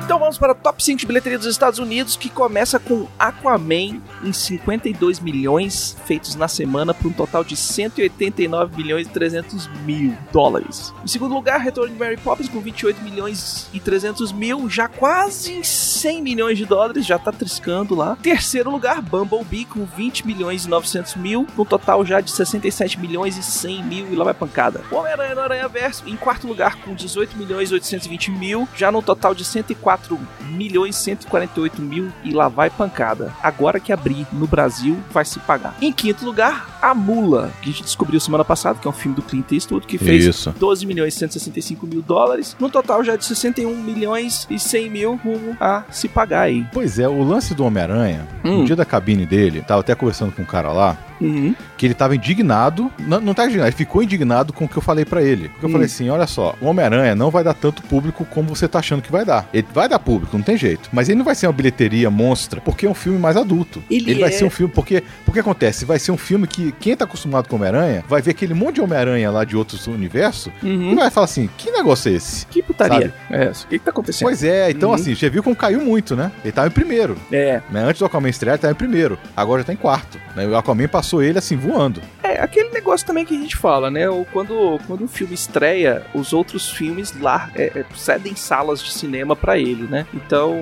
Então 0.08 0.20
vamos 0.20 0.38
para 0.38 0.54
o 0.54 0.56
top 0.56 0.82
5 0.82 1.02
de 1.02 1.06
bilheteria 1.06 1.38
dos 1.38 1.48
Estados 1.48 1.80
Unidos, 1.80 2.16
que 2.16 2.30
começa 2.30 2.80
com 2.80 3.10
Aquaman 3.20 4.02
em 4.24 4.32
52 4.32 5.20
milhões 5.20 5.98
feitos 6.06 6.34
na 6.34 6.48
semana, 6.48 6.94
para 6.94 7.10
um 7.10 7.12
total 7.12 7.44
de 7.44 7.58
189 7.58 8.78
milhões 8.78 9.06
e 9.06 9.10
300 9.10 9.68
mil 9.84 10.16
dólares. 10.32 10.94
Em 11.04 11.08
segundo 11.08 11.36
lugar, 11.36 11.60
Retorno 11.60 11.94
de 11.94 12.00
Mary 12.00 12.16
Poppins 12.16 12.48
com 12.48 12.62
28 12.62 13.04
milhões 13.04 13.68
e 13.74 13.82
300 13.82 14.32
mil, 14.32 14.70
já 14.70 14.88
quase 14.88 15.62
100 15.62 16.22
milhões 16.22 16.58
de 16.58 16.66
dólares, 16.66 17.06
já 17.06 17.20
tá 17.20 17.34
triscando 17.34 17.94
lá. 17.94 18.16
Terceiro 18.24 18.72
lugar, 18.72 19.02
Bumblebee 19.02 19.66
com 19.66 19.84
20 19.84 20.26
milhões 20.26 20.64
e 20.64 20.70
900 20.70 21.16
mil, 21.18 21.46
no 21.58 21.66
total 21.66 22.06
já 22.06 22.22
de 22.22 22.32
67 22.32 22.98
milhões 22.98 23.38
e 23.38 23.44
100 23.44 23.84
mil, 23.84 24.08
e 24.10 24.16
lá 24.16 24.24
vai 24.24 24.34
pancada. 24.34 24.82
Homem-Aranha 24.90 25.36
no 25.36 25.42
Aranha 25.42 25.68
Verso, 25.68 26.08
em 26.08 26.16
quarto 26.16 26.48
lugar 26.48 26.78
com 26.78 26.96
18 26.96 27.36
milhões 27.36 27.72
e 27.72 27.74
820 27.74 28.32
mil, 28.32 28.70
já 28.74 28.90
no 28.90 29.02
total 29.02 29.36
de 29.36 29.44
104 29.44 29.97
4 29.98 30.20
milhões 30.52 30.96
148 30.96 31.82
mil 31.82 32.10
e 32.24 32.32
lá 32.32 32.48
vai 32.48 32.70
pancada. 32.70 33.34
Agora 33.42 33.80
que 33.80 33.92
abrir 33.92 34.28
no 34.32 34.48
Brasil, 34.48 34.98
vai 35.12 35.26
se 35.26 35.40
pagar. 35.40 35.76
Em 35.82 35.92
quinto 35.92 36.26
lugar, 36.26 36.78
A 36.82 36.94
Mula, 36.94 37.52
que 37.62 37.70
a 37.70 37.74
gente 37.74 37.84
descobriu 37.84 38.20
semana 38.20 38.46
passada, 38.46 38.80
que 38.80 38.88
é 38.88 38.90
um 38.90 38.94
filme 38.94 39.16
do 39.16 39.22
Clint 39.22 39.52
Eastwood, 39.52 39.86
que 39.86 39.98
fez 39.98 40.26
Isso. 40.26 40.54
12 40.58 40.86
milhões 40.86 41.14
165 41.14 41.86
mil 41.88 42.02
dólares, 42.02 42.56
no 42.60 42.70
total 42.70 43.04
já 43.04 43.16
de 43.16 43.26
61 43.26 43.76
milhões 43.76 44.48
e 44.50 44.60
100 44.60 44.90
mil 44.90 45.16
rumo 45.16 45.58
a 45.60 45.84
se 45.92 46.08
pagar 46.08 46.42
aí. 46.42 46.66
Pois 46.72 47.00
é, 47.00 47.08
o 47.08 47.24
lance 47.24 47.54
do 47.54 47.66
Homem-Aranha, 47.66 48.28
hum. 48.44 48.60
no 48.60 48.66
dia 48.66 48.76
da 48.76 48.86
cabine 48.86 49.26
dele, 49.26 49.62
tava 49.62 49.82
até 49.82 49.96
conversando 49.96 50.32
com 50.32 50.42
um 50.42 50.46
cara 50.46 50.72
lá, 50.72 50.98
Uhum. 51.20 51.56
Que 51.78 51.86
ele 51.86 51.94
tava 51.94 52.16
indignado. 52.16 52.92
Não, 53.00 53.20
não 53.20 53.34
tá 53.34 53.46
indignado, 53.46 53.68
ele 53.68 53.76
ficou 53.76 54.04
indignado 54.04 54.54
com 54.54 54.66
o 54.66 54.68
que 54.68 54.78
eu 54.78 54.82
falei 54.82 55.06
para 55.06 55.22
ele. 55.22 55.50
Porque 55.50 55.66
eu 55.66 55.70
falei 55.70 55.88
uhum. 55.88 55.94
assim: 55.94 56.10
olha 56.10 56.28
só, 56.28 56.56
o 56.62 56.68
Homem-Aranha 56.68 57.16
não 57.16 57.30
vai 57.30 57.44
dar 57.44 57.54
tanto 57.54 57.82
público 57.84 58.26
como 58.26 58.56
você 58.56 58.68
tá 58.68 58.80
achando 58.80 59.02
que 59.02 59.12
vai 59.12 59.26
dar. 59.26 59.48
Ele 59.54 59.68
vai 59.74 59.88
dar 59.90 60.00
público, 60.00 60.38
não 60.38 60.44
tem 60.44 60.58
jeito. 60.58 60.90
Mas 60.92 61.10
ele 61.10 61.18
não 61.18 61.26
vai 61.26 61.36
ser 61.36 61.48
uma 61.48 61.54
bilheteria 61.54 62.10
monstra, 62.10 62.62
porque 62.62 62.86
é 62.86 62.90
um 62.90 62.94
filme 62.94 63.20
mais 63.20 63.38
adulto. 63.38 63.84
Ele, 63.90 64.12
ele 64.12 64.22
é... 64.22 64.24
vai 64.24 64.32
ser 64.32 64.46
um 64.46 64.50
filme. 64.50 64.72
Porque 64.74 65.04
o 65.28 65.32
que 65.32 65.40
acontece? 65.40 65.86
Vai 65.86 66.00
ser 66.00 66.12
um 66.12 66.18
filme 66.18 66.48
que 66.48 66.72
quem 66.80 66.96
tá 66.96 67.06
acostumado 67.06 67.48
com 67.48 67.56
Homem-Aranha 67.56 68.04
vai 68.08 68.22
ver 68.22 68.32
aquele 68.32 68.54
monte 68.54 68.76
de 68.76 68.82
Homem-Aranha 68.82 69.30
lá 69.32 69.44
de 69.44 69.56
outros 69.56 69.88
universos 69.88 70.52
uhum. 70.62 70.92
e 70.92 70.96
vai 70.96 71.10
falar 71.10 71.26
assim: 71.26 71.50
que 71.58 71.72
negócio 71.72 72.12
é 72.12 72.16
esse? 72.16 72.46
Que 72.48 72.62
putaria. 72.62 73.14
É, 73.30 73.50
o 73.50 73.68
que, 73.68 73.80
que 73.80 73.86
tá 73.86 73.92
acontecendo? 73.92 74.28
Pois 74.28 74.44
é, 74.44 74.70
então 74.72 74.90
uhum. 74.90 74.96
assim, 74.96 75.16
já 75.16 75.30
viu 75.30 75.44
como 75.44 75.56
caiu 75.56 75.82
muito, 75.82 76.16
né? 76.16 76.32
Ele 76.44 76.52
tava 76.52 76.68
em 76.68 76.72
primeiro. 76.72 77.18
É. 77.32 77.62
Né? 77.70 77.84
Antes 77.84 78.00
do 78.00 78.06
Aquaman 78.06 78.30
estrear, 78.30 78.56
ele 78.56 78.62
tava 78.62 78.74
em 78.74 78.78
primeiro. 78.78 79.18
Agora 79.36 79.62
já 79.62 79.68
tá 79.68 79.74
em 79.74 79.78
quarto. 79.78 80.20
Né? 80.36 80.48
O 80.48 80.56
Aquaman 80.56 80.88
passou 80.88 81.07
ele 81.22 81.38
assim, 81.38 81.56
voando. 81.56 82.02
É, 82.24 82.42
aquele 82.42 82.70
negócio 82.70 83.06
também 83.06 83.26
que 83.26 83.36
a 83.36 83.40
gente 83.40 83.56
fala, 83.56 83.90
né? 83.90 84.02
Quando, 84.34 84.80
quando 84.86 85.04
um 85.04 85.08
filme 85.08 85.34
estreia, 85.34 86.04
os 86.14 86.34
outros 86.34 86.70
filmes 86.70 87.14
lá 87.20 87.50
é, 87.56 87.72
é, 87.80 87.86
cedem 87.96 88.36
salas 88.36 88.82
de 88.84 88.92
cinema 88.92 89.36
para 89.36 89.58
ele, 89.58 89.84
né? 89.88 90.06
Então, 90.14 90.56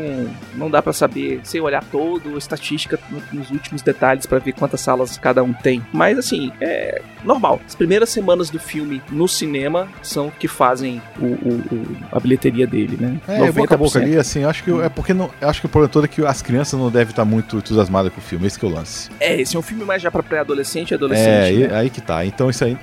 não 0.56 0.70
dá 0.70 0.82
para 0.82 0.94
saber, 0.94 1.40
sem 1.44 1.60
olhar 1.62 1.84
todo, 1.84 2.38
estatística 2.38 3.00
nos 3.32 3.50
últimos 3.50 3.82
detalhes 3.82 4.26
para 4.26 4.40
ver 4.40 4.54
quantas 4.54 4.82
salas 4.82 5.18
cada 5.18 5.44
um 5.44 5.54
tem. 5.54 5.82
Mas 5.92 6.18
assim, 6.18 6.52
é 6.62 7.02
normal. 7.24 7.60
As 7.66 7.76
primeiras 7.76 8.10
semanas 8.10 8.50
do 8.50 8.60
filme 8.60 9.02
no 9.12 9.28
cinema 9.28 9.88
são 10.02 10.30
que 10.30 10.48
fazem 10.48 11.02
o, 11.20 11.26
o- 11.26 11.64
o- 11.72 11.98
a 12.12 12.20
bilheteria 12.20 12.68
dele, 12.68 12.98
né? 13.00 13.20
É, 13.28 13.52
boca 13.52 13.74
a 13.76 13.78
boca 13.78 14.00
ali, 14.00 14.18
assim, 14.18 14.44
acho 14.44 14.64
que 14.64 14.72
é 14.82 14.90
porque 14.90 15.14
não, 15.14 15.30
acho 15.42 15.62
que 15.62 15.66
o 15.66 15.70
problema 15.70 15.92
todo 15.92 16.06
é 16.06 16.08
que 16.08 16.24
as 16.26 16.42
crianças 16.42 16.80
não 16.80 16.90
devem 16.92 17.10
estar 17.12 17.26
muito 17.26 17.58
entusiasmadas 17.58 18.12
com 18.14 18.20
o 18.20 18.24
filme, 18.24 18.46
esse 18.48 18.60
que 18.60 18.66
é 18.66 18.68
o 18.70 18.72
lance. 18.72 19.10
É, 19.20 19.40
esse 19.42 19.56
é 19.56 19.60
um 19.60 19.64
filme 19.64 19.84
mais 19.84 20.02
já 20.02 20.12
pra 20.12 20.22
pré-adolescente 20.36 20.92
e 20.92 20.94
É, 20.94 20.98
adolescente. 20.98 21.54
e- 21.62 21.68
né? 21.68 21.78
aí 21.78 21.90
que 21.90 22.02
tá. 22.02 22.26
Então 22.26 22.50
isso 22.50 22.64
aí 22.64 22.78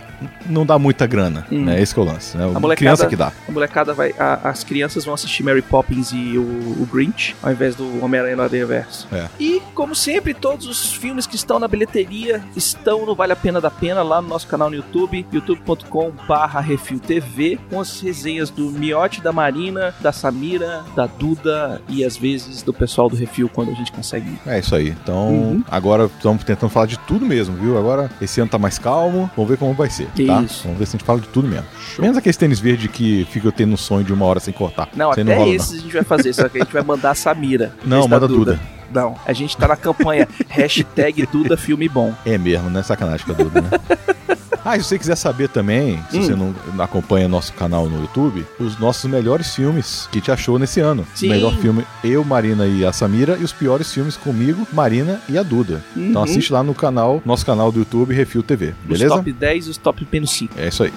não 0.47 0.65
dá 0.65 0.79
muita 0.79 1.07
grana, 1.07 1.47
Hum. 1.51 1.65
né? 1.65 1.81
Esse 1.81 1.93
que 1.93 2.01
é 2.01 2.03
o 2.03 2.07
lance, 2.07 2.37
né? 2.37 2.45
A 2.45 2.49
molecada- 2.49 2.77
criança 2.77 3.07
que 3.07 3.17
dá. 3.17 3.33
A 3.49 3.53
molecada 3.53 3.93
vai. 3.93 4.15
a- 4.19 4.41
as 4.51 4.63
crianças 4.65 5.05
vão 5.05 5.15
assistir 5.15 5.43
Mary 5.43 5.63
Poppins 5.63 6.13
e 6.13 6.37
o, 6.39 6.43
o 6.43 6.89
Grinch, 6.93 7.35
ao 7.43 7.51
invés 7.53 7.75
do 7.75 8.05
Homem-Aranha 8.05 8.37
no 8.37 8.43
Aranha 8.43 8.67
Verso. 8.67 9.07
É. 9.13 9.27
E, 9.41 9.61
como 9.75 9.95
sempre, 9.95 10.33
todos 10.35 10.67
os 10.67 10.93
filmes 10.93 11.27
que 11.27 11.35
estão 11.37 11.59
na 11.59 11.67
bilheteria 11.69 12.43
estão 12.57 13.05
no 13.05 13.15
Vale 13.15 13.33
a 13.33 13.37
Pena 13.37 13.61
da 13.61 13.71
Pena, 13.71 14.03
lá 14.03 14.21
no 14.23 14.29
nosso 14.29 14.47
canal 14.47 14.71
no 14.71 14.77
YouTube, 14.77 15.27
youtube.com/barra 15.33 16.61
Refil 16.61 16.99
TV, 17.01 17.59
com 17.71 17.81
as 17.81 18.01
resenhas 18.01 18.51
do 18.51 18.71
Miote, 18.71 19.21
da 19.21 19.33
Marina, 19.33 19.95
da 20.01 20.13
Samira, 20.13 20.85
da 20.95 21.07
Duda 21.07 21.81
e 21.89 22.05
às 22.05 22.17
vezes 22.17 22.63
do 22.63 22.73
pessoal 22.73 23.09
do 23.09 23.17
Refil 23.17 23.49
quando 23.49 23.71
a 23.71 23.75
gente 23.75 23.91
consegue. 23.93 24.39
É 24.47 24.59
isso 24.59 24.75
aí. 24.75 24.89
Então, 25.03 25.29
Uhum. 25.31 25.65
agora 25.71 26.05
estamos 26.05 26.45
tentando 26.45 26.71
falar 26.71 26.87
de 26.87 26.99
tudo 27.01 27.25
mesmo, 27.27 27.42
viu? 27.49 27.79
Agora 27.79 28.11
esse 28.21 28.41
ano 28.41 28.51
tá 28.51 28.59
mais 28.59 28.79
calmo, 28.79 29.31
vamos 29.37 29.51
ver 29.51 29.57
como 29.57 29.75
vai 29.75 29.91
ser, 29.91 30.07
tá? 30.07 30.43
Isso. 30.43 30.65
Vamos 30.65 30.79
ver 30.79 30.87
se 30.87 30.97
a 30.97 30.99
gente 30.99 31.07
fala 31.07 31.21
de 31.21 31.29
tudo 31.29 31.49
mesmo. 31.49 31.67
Menos 31.99 32.17
aqueles 32.17 32.37
tênis 32.37 32.61
verde 32.61 32.89
que 32.89 33.27
fica 33.31 33.49
eu 33.49 33.53
tendo 33.53 33.73
um 33.73 33.77
sonho 33.77 34.05
de 34.05 34.13
uma 34.13 34.25
hora 34.27 34.41
sem 34.41 34.53
cortar. 34.53 34.89
Não, 34.95 35.11
aí 35.11 35.21
até 35.21 35.35
rola, 35.35 35.55
esses 35.55 35.79
a 35.79 35.83
gente 35.83 35.93
vai 35.93 36.05
fazer, 36.05 36.33
só 36.33 36.49
que 36.49 36.59
a 36.59 36.65
gente 36.65 36.73
vai 36.73 36.83
mandar 36.83 37.11
a 37.11 37.15
Samira. 37.15 37.73
Não, 37.85 38.07
manda 38.07 38.29
Duda. 38.29 38.61
Não, 38.93 39.15
a 39.25 39.33
gente 39.33 39.57
tá 39.57 39.67
na 39.67 39.77
campanha 39.77 40.29
hashtag 40.49 41.27
Duda 41.27 41.57
Filme 41.57 41.89
Bom. 41.89 42.13
É 42.27 42.37
mesmo, 42.37 42.69
né? 42.69 42.83
Sacanagem 42.83 43.25
com 43.25 43.33
a 43.33 43.35
Duda, 43.35 43.61
né? 43.63 43.71
Ah, 44.65 44.77
e 44.77 44.81
se 44.81 44.89
você 44.89 44.99
quiser 44.99 45.17
saber 45.17 45.49
também, 45.49 46.03
se 46.11 46.19
Hum. 46.19 46.23
você 46.23 46.35
não 46.37 46.55
acompanha 46.85 47.27
nosso 47.27 47.53
canal 47.53 47.89
no 47.89 48.01
YouTube, 48.01 48.47
os 48.61 48.79
nossos 48.79 49.11
melhores 49.11 49.55
filmes 49.55 50.09
que 50.13 50.21
te 50.21 50.31
achou 50.31 50.59
nesse 50.59 50.79
ano. 50.81 51.05
Sim. 51.15 51.27
O 51.27 51.31
melhor 51.31 51.55
filme, 51.57 51.85
eu, 52.05 52.25
Marina 52.25 52.65
e 52.67 52.85
a 52.85 52.93
Samira, 52.93 53.37
e 53.41 53.45
os 53.45 53.53
piores 53.53 53.93
filmes 53.93 54.17
comigo, 54.17 54.67
Marina 54.73 55.21
e 55.29 55.37
a 55.37 55.43
Duda. 55.43 55.83
Então 55.97 56.23
Uhum. 56.23 56.29
assiste 56.29 56.53
lá 56.53 56.63
no 56.63 56.75
canal, 56.75 57.21
nosso 57.25 57.45
canal 57.45 57.73
do 57.73 57.81
YouTube, 57.81 58.15
Refil 58.15 58.43
TV, 58.43 58.75
Os 58.83 58.87
beleza? 58.99 59.17
top 59.17 59.33
10 59.33 59.67
e 59.67 59.71
os 59.71 59.77
top 59.77 60.07
menos 60.13 60.31
5. 60.31 60.55
É 60.57 60.69
isso 60.69 60.85
aí. 60.85 60.93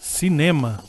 Cinema. 0.00 0.82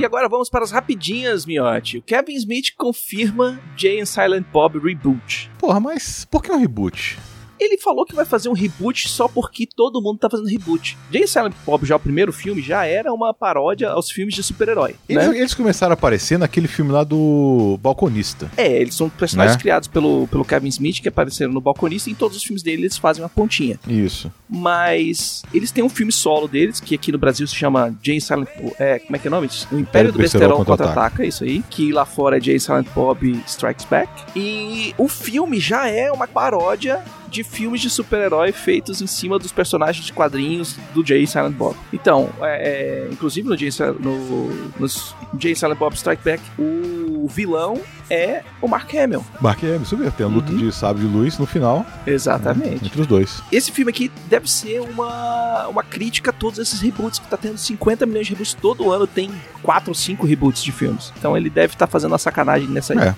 E 0.00 0.04
agora 0.06 0.30
vamos 0.30 0.48
para 0.48 0.64
as 0.64 0.70
rapidinhas, 0.70 1.44
Miotti. 1.44 1.98
O 1.98 2.02
Kevin 2.02 2.34
Smith 2.34 2.72
confirma 2.74 3.60
Jay 3.76 4.00
and 4.00 4.06
Silent 4.06 4.46
Bob 4.50 4.78
Reboot. 4.78 5.50
Porra, 5.58 5.78
mas 5.78 6.24
por 6.24 6.42
que 6.42 6.50
um 6.50 6.56
reboot? 6.56 7.18
Ele 7.60 7.76
falou 7.76 8.04
que 8.06 8.14
vai 8.14 8.24
fazer 8.24 8.48
um 8.48 8.52
reboot 8.54 9.08
só 9.08 9.28
porque 9.28 9.66
todo 9.66 10.00
mundo 10.00 10.18
tá 10.18 10.30
fazendo 10.30 10.48
reboot. 10.48 10.96
Jay 11.12 11.26
Silent 11.26 11.52
Bob, 11.66 11.84
já 11.86 11.96
o 11.96 12.00
primeiro 12.00 12.32
filme, 12.32 12.62
já 12.62 12.86
era 12.86 13.12
uma 13.12 13.34
paródia 13.34 13.90
aos 13.90 14.10
filmes 14.10 14.34
de 14.34 14.42
super-herói. 14.42 14.94
Eles, 15.08 15.28
Né? 15.28 15.38
eles 15.38 15.54
começaram 15.54 15.92
a 15.92 15.94
aparecer 15.94 16.38
naquele 16.38 16.66
filme 16.66 16.90
lá 16.90 17.04
do 17.04 17.78
Balconista. 17.82 18.50
É, 18.56 18.80
eles 18.80 18.94
são 18.94 19.08
personagens 19.10 19.56
Né? 19.56 19.60
criados 19.60 19.88
pelo, 19.88 20.26
pelo 20.28 20.44
Kevin 20.44 20.68
Smith, 20.68 21.00
que 21.00 21.08
apareceram 21.08 21.52
no 21.52 21.60
Balconista, 21.60 22.08
e 22.08 22.12
em 22.12 22.16
todos 22.16 22.36
os 22.36 22.42
filmes 22.42 22.62
dele 22.62 22.82
eles 22.82 22.96
fazem 22.96 23.22
uma 23.22 23.28
pontinha. 23.28 23.78
Isso. 23.86 24.32
Mas 24.48 25.42
eles 25.52 25.70
têm 25.70 25.84
um 25.84 25.88
filme 25.88 26.12
solo 26.12 26.48
deles, 26.48 26.80
que 26.80 26.94
aqui 26.94 27.12
no 27.12 27.18
Brasil 27.18 27.46
se 27.46 27.54
chama 27.54 27.94
Jay 28.02 28.20
Silent 28.20 28.48
Bob. 28.56 28.72
É, 28.78 28.98
como 28.98 29.16
é 29.16 29.18
que 29.18 29.28
é 29.28 29.30
o 29.30 29.32
nome? 29.32 29.48
O 29.70 29.78
Império 29.78 30.12
do 30.12 30.18
Besterol 30.18 30.64
Contra-Ataca, 30.64 31.24
isso 31.26 31.44
aí. 31.44 31.62
Que 31.68 31.92
lá 31.92 32.04
fora 32.06 32.38
é 32.38 32.40
Jay 32.40 32.58
Silent 32.58 32.86
Bob 32.94 33.30
Strikes 33.46 33.84
Back. 33.84 34.10
E 34.34 34.94
o 34.96 35.08
filme 35.08 35.58
já 35.60 35.88
é 35.88 36.10
uma 36.10 36.26
paródia 36.26 37.02
de 37.30 37.44
filmes 37.44 37.80
de 37.80 37.88
super-herói 37.88 38.52
feitos 38.52 39.00
em 39.00 39.06
cima 39.06 39.38
dos 39.38 39.52
personagens 39.52 40.04
de 40.04 40.12
quadrinhos 40.12 40.76
do 40.92 41.06
Jay 41.06 41.26
Silent 41.26 41.52
Bob. 41.54 41.76
Então, 41.92 42.28
é, 42.42 43.04
é, 43.06 43.08
inclusive 43.12 43.48
no 43.48 43.56
Jay, 43.56 43.70
no, 44.00 44.48
nos 44.78 45.14
Jay 45.38 45.54
Silent 45.54 45.78
Bob 45.78 45.94
Strike 45.94 46.22
Back, 46.24 46.42
o 46.58 47.28
vilão 47.28 47.80
é 48.10 48.42
o 48.60 48.66
Mark 48.66 48.92
Hamill. 48.94 49.24
Mark 49.40 49.62
Hamill, 49.62 49.82
isso 49.82 49.96
mesmo. 49.96 50.12
Tem 50.12 50.26
a 50.26 50.28
luta 50.28 50.50
Uhum. 50.50 50.58
de 50.58 50.72
sábio 50.72 51.06
de 51.08 51.14
luz 51.16 51.38
no 51.38 51.46
final. 51.46 51.86
Exatamente. 52.06 52.84
Entre 52.84 53.00
os 53.00 53.06
dois. 53.06 53.40
Esse 53.52 53.70
filme 53.70 53.90
aqui 53.90 54.10
deve 54.28 54.50
ser 54.50 54.80
uma, 54.80 55.68
uma 55.68 55.82
crítica 55.84 56.30
a 56.30 56.32
todos 56.32 56.58
esses 56.58 56.80
reboots 56.80 57.20
que 57.20 57.28
tá 57.28 57.36
tendo 57.36 57.56
50 57.56 58.04
milhões 58.06 58.26
de 58.26 58.32
reboots 58.32 58.54
todo 58.54 58.90
ano, 58.90 59.06
tem 59.06 59.30
4 59.62 59.90
ou 59.90 59.94
5 59.94 60.26
reboots 60.26 60.62
de 60.64 60.72
filmes. 60.72 61.12
Então 61.18 61.36
ele 61.36 61.48
deve 61.48 61.74
estar 61.74 61.86
fazendo 61.86 62.10
uma 62.12 62.18
sacanagem 62.18 62.68
nessa 62.68 62.92
aí. 62.94 62.98
É. 63.08 63.14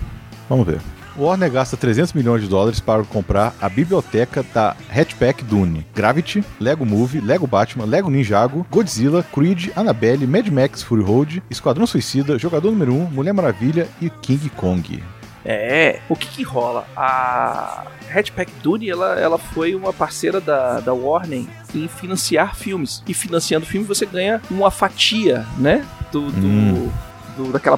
Vamos 0.47 0.67
ver. 0.67 0.79
Warner 1.17 1.49
gasta 1.51 1.77
300 1.77 2.13
milhões 2.13 2.41
de 2.41 2.47
dólares 2.47 2.79
para 2.79 3.03
comprar 3.03 3.53
a 3.61 3.69
biblioteca 3.69 4.43
da 4.53 4.75
Hatchback 4.89 5.43
Dune, 5.43 5.85
Gravity, 5.93 6.43
Lego 6.59 6.85
Movie, 6.85 7.21
Lego 7.21 7.45
Batman, 7.45 7.85
Lego 7.85 8.09
Ninjago, 8.09 8.65
Godzilla, 8.71 9.23
Creed, 9.33 9.69
Annabelle, 9.75 10.25
Mad 10.25 10.47
Max 10.49 10.81
Fury 10.81 11.03
Road, 11.03 11.43
Esquadrão 11.49 11.85
Suicida, 11.85 12.39
Jogador 12.39 12.71
Número 12.71 12.93
1, 12.93 13.05
Mulher 13.11 13.33
Maravilha 13.33 13.87
e 14.01 14.09
King 14.09 14.49
Kong. 14.49 15.03
É, 15.45 15.99
o 16.07 16.15
que 16.15 16.27
que 16.27 16.41
rola? 16.43 16.87
A 16.95 17.83
Hatchback 18.15 18.51
Dune, 18.63 18.89
ela, 18.89 19.19
ela 19.19 19.37
foi 19.37 19.75
uma 19.75 19.91
parceira 19.91 20.39
da, 20.39 20.79
da 20.79 20.93
Warner 20.93 21.45
em 21.75 21.87
financiar 21.87 22.55
filmes. 22.55 23.03
E 23.07 23.13
financiando 23.13 23.65
filme 23.65 23.85
você 23.85 24.05
ganha 24.05 24.41
uma 24.49 24.71
fatia, 24.71 25.45
né? 25.57 25.85
Do, 26.11 26.31
do, 26.31 26.47
Hum. 26.47 26.89
do- 27.35 27.51
daquela 27.51 27.77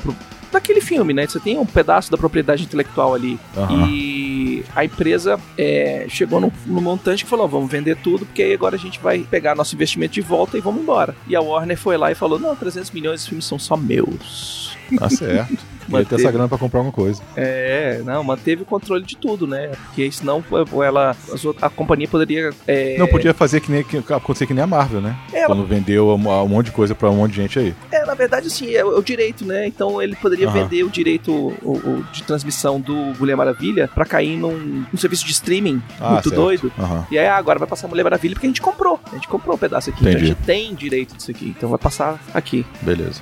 daquele 0.51 0.81
filme, 0.81 1.13
né? 1.13 1.27
Você 1.27 1.39
tem 1.39 1.57
um 1.57 1.65
pedaço 1.65 2.11
da 2.11 2.17
propriedade 2.17 2.63
intelectual 2.63 3.13
ali. 3.13 3.39
Aham. 3.55 3.87
E 3.89 4.63
a 4.75 4.85
empresa 4.85 5.39
é, 5.57 6.05
chegou 6.09 6.39
no, 6.39 6.51
no 6.65 6.81
montante 6.81 7.23
que 7.23 7.29
falou: 7.29 7.47
vamos 7.47 7.69
vender 7.69 7.97
tudo, 7.97 8.25
porque 8.25 8.43
aí 8.43 8.53
agora 8.53 8.75
a 8.75 8.79
gente 8.79 8.99
vai 8.99 9.19
pegar 9.19 9.55
nosso 9.55 9.75
investimento 9.75 10.13
de 10.13 10.21
volta 10.21 10.57
e 10.57 10.61
vamos 10.61 10.81
embora. 10.81 11.15
E 11.27 11.35
a 11.35 11.41
Warner 11.41 11.77
foi 11.77 11.97
lá 11.97 12.11
e 12.11 12.15
falou: 12.15 12.39
não, 12.39 12.55
300 12.55 12.91
milhões 12.91 13.23
de 13.23 13.29
filmes 13.29 13.45
são 13.45 13.59
só 13.59 13.75
meus. 13.75 14.77
Tá 14.97 15.09
certo. 15.09 15.57
Queria 15.85 15.99
ter 15.99 16.03
Manteve. 16.03 16.21
essa 16.23 16.31
grana 16.31 16.47
pra 16.49 16.57
comprar 16.57 16.79
alguma 16.79 16.93
coisa. 16.93 17.21
É, 17.35 18.01
não, 18.03 18.23
manteve 18.23 18.63
o 18.63 18.65
controle 18.65 19.03
de 19.03 19.15
tudo, 19.15 19.45
né? 19.45 19.71
Porque 19.85 20.11
senão 20.11 20.43
ela, 20.83 21.15
a 21.61 21.69
companhia 21.69 22.07
poderia. 22.07 22.51
é, 22.67 22.97
Não 22.97 23.07
podia 23.07 23.33
fazer 23.33 23.61
que 23.61 23.71
nem 23.71 23.83
que, 23.83 23.97
acontecer 24.13 24.45
que 24.47 24.53
nem 24.53 24.63
a 24.63 24.67
Marvel, 24.67 25.01
né? 25.01 25.15
Ela- 25.33 25.47
Quando 25.47 25.65
vendeu 25.65 26.09
um, 26.09 26.13
um 26.43 26.47
monte 26.47 26.67
de 26.67 26.71
coisa 26.71 26.95
pra 26.95 27.09
um 27.09 27.15
monte 27.17 27.31
de 27.31 27.37
gente 27.41 27.59
aí. 27.59 27.73
É, 27.91 28.05
na 28.05 28.13
verdade, 28.13 28.47
assim, 28.47 28.73
é, 28.73 28.83
o 28.83 28.97
é 28.99 29.01
direito, 29.01 29.45
né? 29.45 29.67
Então 29.67 30.01
ele 30.01 30.15
poderia 30.15 30.47
Aham. 30.47 30.63
vender 30.63 30.83
o 30.83 30.89
direito 30.89 31.31
o- 31.31 31.71
o- 31.77 32.05
de 32.11 32.23
transmissão 32.23 32.79
do 32.79 32.95
Mulher 33.19 33.35
Maravilha 33.35 33.87
pra 33.93 34.05
cair 34.05 34.37
num, 34.37 34.83
num 34.91 34.97
serviço 34.97 35.25
de 35.25 35.31
streaming 35.31 35.81
Ah, 35.99 36.11
muito 36.13 36.29
certo. 36.29 36.41
doido. 36.41 36.71
Aham. 36.79 37.05
E 37.11 37.17
aí 37.19 37.27
agora 37.27 37.59
vai 37.59 37.67
passar 37.67 37.87
Mulher 37.87 38.03
Maravilha 38.03 38.33
porque 38.35 38.47
a 38.47 38.49
gente 38.49 38.61
comprou. 38.61 38.99
A 39.11 39.15
gente 39.15 39.27
comprou 39.27 39.55
um 39.55 39.59
pedaço 39.59 39.89
aqui. 39.89 39.99
Então 39.99 40.11
a 40.11 40.15
Entendi. 40.15 40.27
gente 40.29 40.41
tem 40.45 40.73
direito 40.73 41.15
disso 41.15 41.31
aqui. 41.31 41.53
Então 41.55 41.69
vai 41.69 41.77
passar 41.79 42.19
aqui. 42.33 42.65
Beleza. 42.81 43.21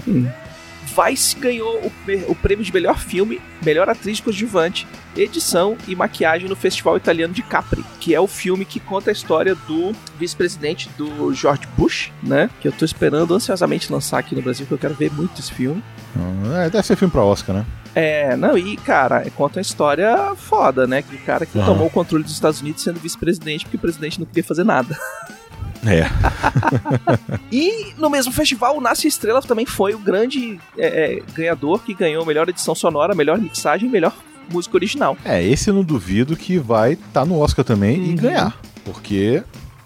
Vice 0.85 1.35
ganhou 1.37 1.91
o, 2.27 2.35
prêmio 2.35 2.63
de 2.63 2.73
melhor 2.73 2.97
filme, 2.99 3.41
melhor 3.63 3.89
atriz 3.89 4.19
coadjuvante, 4.19 4.85
edição 5.15 5.77
e 5.87 5.95
maquiagem 5.95 6.47
no 6.47 6.55
Festival 6.55 6.97
Italiano 6.97 7.33
de 7.33 7.41
Capri, 7.41 7.83
que 7.99 8.13
é 8.13 8.19
o 8.19 8.27
filme 8.27 8.65
que 8.65 8.79
conta 8.79 9.09
a 9.09 9.13
história 9.13 9.55
do 9.55 9.93
vice-presidente 10.19 10.89
do 10.97 11.33
George 11.33 11.63
Bush, 11.77 12.11
né? 12.21 12.49
Que 12.61 12.67
eu 12.67 12.71
tô 12.71 12.85
esperando 12.85 13.33
ansiosamente 13.33 13.91
lançar 13.91 14.19
aqui 14.19 14.35
no 14.35 14.41
Brasil, 14.41 14.65
que 14.65 14.71
eu 14.73 14.77
quero 14.77 14.93
ver 14.93 15.11
muito 15.11 15.39
esse 15.39 15.51
filme. 15.51 15.83
Hum, 16.15 16.53
É, 16.55 16.69
deve 16.69 16.85
ser 16.85 16.95
filme 16.95 17.11
pra 17.11 17.23
Oscar, 17.23 17.55
né? 17.55 17.65
É, 17.95 18.35
não, 18.35 18.57
e 18.57 18.75
cara, 18.77 19.23
conta 19.35 19.59
uma 19.59 19.61
história 19.61 20.33
foda, 20.35 20.87
né? 20.87 21.01
Que 21.03 21.15
o 21.15 21.19
cara 21.19 21.45
que 21.45 21.57
Aham. 21.59 21.67
tomou 21.67 21.87
o 21.87 21.91
controle 21.91 22.23
dos 22.23 22.33
Estados 22.33 22.59
Unidos 22.59 22.81
sendo 22.81 22.99
vice-presidente 22.99 23.65
porque 23.65 23.77
o 23.77 23.79
presidente 23.79 24.19
não 24.19 24.25
queria 24.25 24.43
fazer 24.43 24.63
nada. 24.63 24.97
É. 25.85 26.03
E 27.51 27.93
no 27.97 28.09
mesmo 28.09 28.31
festival, 28.31 28.77
o 28.77 28.81
Nasce 28.81 29.07
Estrela 29.07 29.41
também 29.41 29.65
foi 29.65 29.93
o 29.93 29.99
grande 29.99 30.59
é, 30.77 31.17
é, 31.17 31.21
ganhador 31.33 31.79
que 31.79 31.93
ganhou 31.93 32.23
a 32.23 32.25
melhor 32.25 32.49
edição 32.49 32.73
sonora, 32.73 33.13
melhor 33.13 33.37
mixagem 33.37 33.87
e 33.87 33.91
melhor 33.91 34.13
música 34.51 34.75
original. 34.75 35.15
É, 35.23 35.41
esse 35.43 35.69
eu 35.69 35.73
não 35.73 35.83
duvido 35.83 36.35
que 36.35 36.57
vai 36.57 36.93
estar 36.93 37.25
no 37.25 37.39
Oscar 37.39 37.63
também 37.63 37.97
e 38.05 38.09
Uhum. 38.09 38.15
ganhar. 38.15 38.57
Porque 38.83 39.43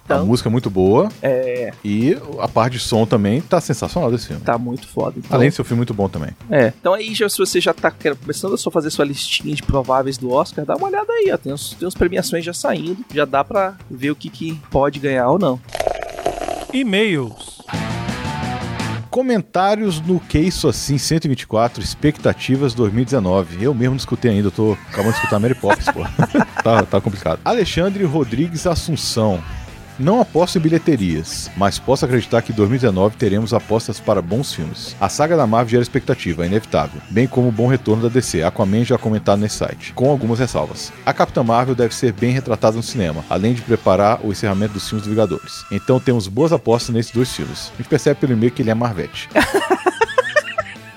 a 0.09 0.13
Então- 0.15 0.25
música 0.25 0.47
é 0.47 0.51
muito 0.51 0.69
boa 0.69 1.09
É, 1.21 1.73
e 1.83 2.17
a 2.39 2.47
parte 2.47 2.73
de 2.73 2.79
som 2.79 3.05
também 3.05 3.41
tá 3.41 3.59
sensacional 3.59 4.09
desse 4.09 4.27
filme. 4.27 4.41
tá 4.41 4.57
muito 4.57 4.87
foda. 4.87 5.15
Então, 5.17 5.35
Além 5.37 5.49
de 5.49 5.55
ser 5.55 5.61
um 5.61 5.65
filme 5.65 5.79
muito 5.79 5.93
bom 5.93 6.07
também. 6.07 6.31
é. 6.49 6.71
então 6.79 6.93
aí, 6.93 7.13
já, 7.13 7.27
se 7.27 7.37
você 7.37 7.59
já 7.59 7.73
tá 7.73 7.91
começando 7.91 8.53
a 8.53 8.57
só 8.57 8.71
fazer 8.71 8.89
sua 8.89 9.03
listinha 9.05 9.53
de 9.53 9.61
prováveis 9.61 10.17
do 10.17 10.31
Oscar, 10.31 10.65
dá 10.65 10.75
uma 10.75 10.87
olhada 10.87 11.11
aí, 11.11 11.29
ó. 11.33 11.37
Tem 11.37 11.51
uns, 11.53 11.71
tem 11.73 11.89
premiações 11.91 12.45
já 12.45 12.53
saindo, 12.53 13.03
já 13.13 13.25
dá 13.25 13.43
pra 13.43 13.75
ver 13.91 14.11
o 14.11 14.15
que, 14.15 14.29
que 14.29 14.59
pode 14.71 14.97
ganhar 14.99 15.29
ou 15.29 15.37
não. 15.37 15.59
E-mails. 16.73 17.61
Comentários 19.09 20.01
no 20.01 20.19
Que 20.19 20.37
Isso 20.37 20.67
Assim 20.67 20.97
124, 20.97 21.81
expectativas 21.81 22.73
2019. 22.73 23.63
Eu 23.63 23.73
mesmo 23.73 23.93
não 23.93 23.97
escutei 23.97 24.31
ainda, 24.31 24.47
eu 24.47 24.51
tô 24.51 24.77
acabando 24.89 25.11
de 25.11 25.17
escutar 25.17 25.39
Mary 25.39 25.55
Poppins, 25.55 25.85
pô. 25.85 26.01
tá, 26.61 26.83
tá 26.83 27.01
complicado. 27.01 27.39
Alexandre 27.43 28.03
Rodrigues 28.03 28.67
Assunção. 28.67 29.41
Não 29.99 30.21
aposto 30.21 30.59
em 30.59 30.61
bilheterias, 30.61 31.49
mas 31.57 31.79
posso 31.79 32.05
acreditar 32.05 32.43
que 32.43 32.51
em 32.51 32.55
2019 32.55 33.17
teremos 33.17 33.51
apostas 33.51 33.99
para 33.99 34.21
bons 34.21 34.53
filmes. 34.53 34.95
A 34.99 35.09
saga 35.09 35.35
da 35.35 35.47
Marvel 35.47 35.69
gera 35.69 35.81
expectativa, 35.81 36.43
é 36.43 36.47
inevitável, 36.47 37.01
bem 37.09 37.25
como 37.25 37.47
o 37.47 37.51
bom 37.51 37.65
retorno 37.65 38.03
da 38.03 38.09
DC, 38.09 38.43
Aquaman 38.43 38.83
já 38.83 38.95
comentado 38.97 39.39
nesse 39.39 39.55
site, 39.55 39.93
com 39.93 40.11
algumas 40.11 40.37
ressalvas. 40.37 40.93
A 41.03 41.11
Capitã 41.13 41.43
Marvel 41.43 41.73
deve 41.73 41.95
ser 41.95 42.13
bem 42.13 42.31
retratada 42.31 42.77
no 42.77 42.83
cinema, 42.83 43.25
além 43.27 43.55
de 43.55 43.63
preparar 43.63 44.19
o 44.23 44.31
encerramento 44.31 44.73
dos 44.73 44.87
filmes 44.87 45.03
dos 45.03 45.09
Vingadores. 45.09 45.65
Então 45.71 45.99
temos 45.99 46.27
boas 46.27 46.53
apostas 46.53 46.93
nesses 46.93 47.11
dois 47.11 47.33
filmes. 47.33 47.71
A 47.73 47.77
gente 47.77 47.89
percebe 47.89 48.19
pelo 48.19 48.33
e-mail 48.33 48.51
que 48.51 48.61
ele 48.61 48.69
é 48.69 48.75
Marvete. 48.75 49.27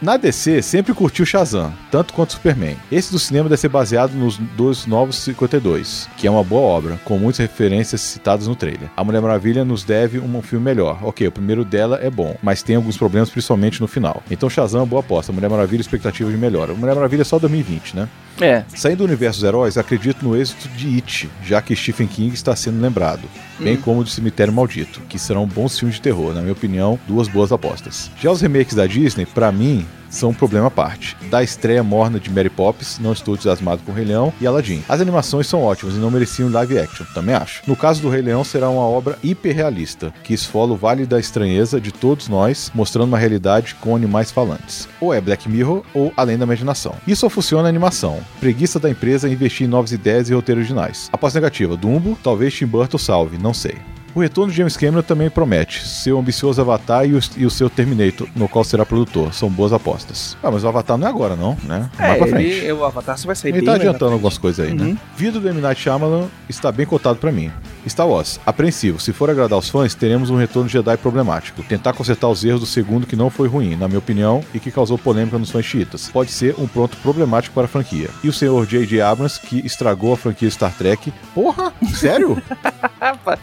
Na 0.01 0.17
DC, 0.17 0.63
sempre 0.63 0.95
curtiu 0.95 1.27
Shazam, 1.27 1.75
tanto 1.91 2.15
quanto 2.15 2.33
Superman. 2.33 2.75
Esse 2.91 3.13
do 3.13 3.19
cinema 3.19 3.51
deve 3.51 3.61
ser 3.61 3.69
baseado 3.69 4.13
nos 4.13 4.39
dois 4.39 4.87
novos 4.87 5.17
52, 5.17 6.09
que 6.17 6.27
é 6.27 6.31
uma 6.31 6.43
boa 6.43 6.63
obra, 6.63 6.99
com 7.05 7.19
muitas 7.19 7.41
referências 7.41 8.01
citadas 8.01 8.47
no 8.47 8.57
trailer. 8.57 8.89
A 8.97 9.05
Mulher 9.05 9.21
Maravilha 9.21 9.63
nos 9.63 9.85
deve 9.85 10.19
um 10.19 10.41
filme 10.41 10.65
melhor. 10.65 10.99
Ok, 11.03 11.27
o 11.27 11.33
primeiro 11.33 11.67
dela 11.67 11.99
é 12.03 12.09
bom, 12.09 12.35
mas 12.43 12.63
tem 12.63 12.77
alguns 12.77 12.97
problemas, 12.97 13.29
principalmente 13.29 13.79
no 13.79 13.87
final. 13.87 14.23
Então 14.31 14.49
Shazam 14.49 14.83
é 14.83 14.87
boa 14.87 15.01
aposta. 15.01 15.35
Mulher 15.35 15.51
Maravilha, 15.51 15.83
expectativa 15.83 16.31
de 16.31 16.37
melhora. 16.39 16.73
Mulher 16.73 16.95
Maravilha 16.95 17.21
é 17.21 17.25
só 17.25 17.39
2020, 17.39 17.95
né? 17.95 18.09
É. 18.41 18.65
Saindo 18.75 18.99
do 18.99 19.05
universo 19.05 19.41
dos 19.41 19.49
heróis, 19.49 19.77
acredito 19.77 20.25
no 20.25 20.37
êxito 20.37 20.69
de 20.69 20.95
It, 20.97 21.31
já 21.45 21.61
que 21.61 21.77
Stephen 21.77 22.07
King 22.07 22.35
está 22.35 22.55
sendo 22.57 22.81
lembrado, 22.81 23.23
bem 23.59 23.77
como 23.77 24.03
do 24.03 24.11
Cemitério 24.11 24.53
Maldito, 24.53 25.01
que 25.09 25.19
serão 25.19 25.47
bons 25.47 25.79
filmes 25.79 25.97
de 25.97 26.03
terror, 26.03 26.35
na 26.35 26.41
minha 26.41 26.53
opinião, 26.53 26.99
duas 27.07 27.29
boas 27.29 27.53
apostas. 27.53 28.11
Já 28.21 28.31
os 28.31 28.41
remakes 28.41 28.75
da 28.75 28.87
Disney, 28.87 29.27
pra 29.27 29.53
mim, 29.53 29.87
são 30.11 30.31
um 30.31 30.35
problema 30.35 30.67
à 30.67 30.71
parte. 30.71 31.17
Da 31.31 31.43
estreia 31.43 31.83
morna 31.83 32.21
de 32.21 32.31
Mary 32.31 32.51
Poppins, 32.51 32.99
não 32.99 33.13
estou 33.13 33.35
entusiasmado 33.35 33.83
com 33.83 33.93
o 33.93 33.95
Rei 33.95 34.05
Leão 34.05 34.33
e 34.41 34.47
Aladdin. 34.47 34.83
As 34.89 35.01
animações 35.01 35.47
são 35.47 35.63
ótimas 35.63 35.95
e 35.95 35.99
não 35.99 36.11
mereciam 36.11 36.51
live 36.51 36.79
action, 36.79 37.07
também 37.15 37.35
acho. 37.35 37.63
No 37.67 37.77
caso 37.77 38.03
do 38.03 38.11
Rei 38.11 38.21
Leão, 38.21 38.45
será 38.45 38.69
uma 38.69 38.83
obra 38.83 39.19
hiperrealista, 39.23 40.13
que 40.23 40.35
esfola 40.35 40.73
o 40.73 40.77
Vale 40.77 41.07
da 41.07 41.19
Estranheza 41.19 41.81
de 41.81 41.93
todos 41.93 42.29
nós, 42.29 42.71
mostrando 42.75 43.09
uma 43.09 43.19
realidade 43.19 43.75
com 43.77 43.97
animais 43.97 44.31
falantes. 44.31 44.89
Ou 45.01 45.15
é 45.15 45.21
Black 45.21 45.49
Mirror 45.49 45.83
ou 45.95 46.13
Além 46.17 46.37
da 46.37 46.45
Imaginação. 46.45 46.95
Isso 47.07 47.21
só 47.21 47.31
funciona 47.31 47.65
na 47.65 47.69
animação. 47.69 48.21
Preguiça 48.41 48.79
da 48.79 48.91
empresa 48.91 49.29
em 49.29 49.33
investir 49.33 49.67
em 49.67 49.71
novas 49.71 49.93
ideias 49.93 50.29
e 50.29 50.35
roteiros 50.35 50.63
originais. 50.63 51.09
Aposta 51.13 51.39
negativa, 51.39 51.77
Dumbo, 51.77 52.19
talvez 52.23 52.55
Tim 52.55 52.67
Burton 52.67 52.99
salve, 52.99 53.39
não 53.39 53.55
sei. 53.55 53.77
O 54.15 54.21
retorno 54.21 54.51
de 54.51 54.57
James 54.59 54.77
Cameron 54.77 55.03
também 55.03 55.31
promete. 55.31 55.87
Seu 55.87 56.19
ambicioso 56.19 56.61
Avatar 56.61 57.07
e 57.07 57.15
o, 57.15 57.21
e 57.37 57.47
o 57.47 57.51
seu 57.51 57.71
Terminator, 57.71 58.27
no 58.35 58.49
qual 58.49 58.65
será 58.65 58.85
produtor. 58.85 59.33
São 59.33 59.49
boas 59.49 59.73
apostas. 59.73 60.37
Ah, 60.43 60.51
mas 60.51 60.65
o 60.65 60.69
Avatar 60.69 60.99
não 60.99 61.07
é 61.07 61.11
agora, 61.11 61.37
não, 61.37 61.57
né? 61.63 61.89
Mais 61.99 62.13
É, 62.13 62.17
pra 62.17 62.27
frente. 62.27 62.49
ele, 62.49 62.73
o 62.73 62.85
Avatar 62.85 63.17
só 63.17 63.27
vai 63.27 63.37
sair 63.37 63.51
Ele 63.51 63.59
bem 63.59 63.67
tá 63.67 63.75
adiantando 63.75 64.13
algumas 64.13 64.37
coisas 64.37 64.67
aí, 64.67 64.73
Uhum. 64.73 64.85
né? 64.95 64.97
Vida 65.17 65.39
do 65.39 65.49
M. 65.49 65.61
Night 65.61 65.81
Shyamalan 65.81 66.27
está 66.49 66.73
bem 66.73 66.87
cotado 66.87 67.19
pra 67.19 67.31
mim. 67.31 67.53
Star 67.89 68.09
Wars, 68.09 68.39
apreensivo. 68.45 69.01
Se 69.01 69.13
for 69.13 69.31
agradar 69.31 69.59
os 69.59 69.69
fãs, 69.69 69.95
teremos 69.95 70.31
um 70.31 70.37
retorno 70.37 70.69
Jedi 70.69 70.97
problemático. 70.97 71.63
Tentar 71.63 71.93
consertar 71.93 72.29
os 72.29 72.45
erros 72.45 72.61
do 72.61 72.67
segundo 72.67 73.07
que 73.07 73.17
não 73.17 73.31
foi 73.31 73.49
ruim, 73.49 73.77
na 73.77 73.87
minha 73.89 73.99
opinião, 73.99 74.45
e 74.55 74.59
que 74.61 74.71
causou 74.71 74.99
polêmica 74.99 75.39
nos 75.39 75.51
fãs 75.51 75.65
chiitas. 75.65 76.09
Pode 76.09 76.31
ser 76.31 76.55
um 76.59 76.67
ponto 76.67 76.97
problemático 76.99 77.55
para 77.55 77.65
a 77.65 77.69
franquia. 77.69 78.11
E 78.23 78.29
o 78.29 78.33
senhor 78.33 78.67
J.J. 78.67 79.01
Abrams, 79.01 79.41
que 79.41 79.65
estragou 79.67 80.13
a 80.13 80.17
franquia 80.17 80.51
Star 80.51 80.73
Trek. 80.77 81.13
Porra, 81.35 81.73
sério? 81.95 82.41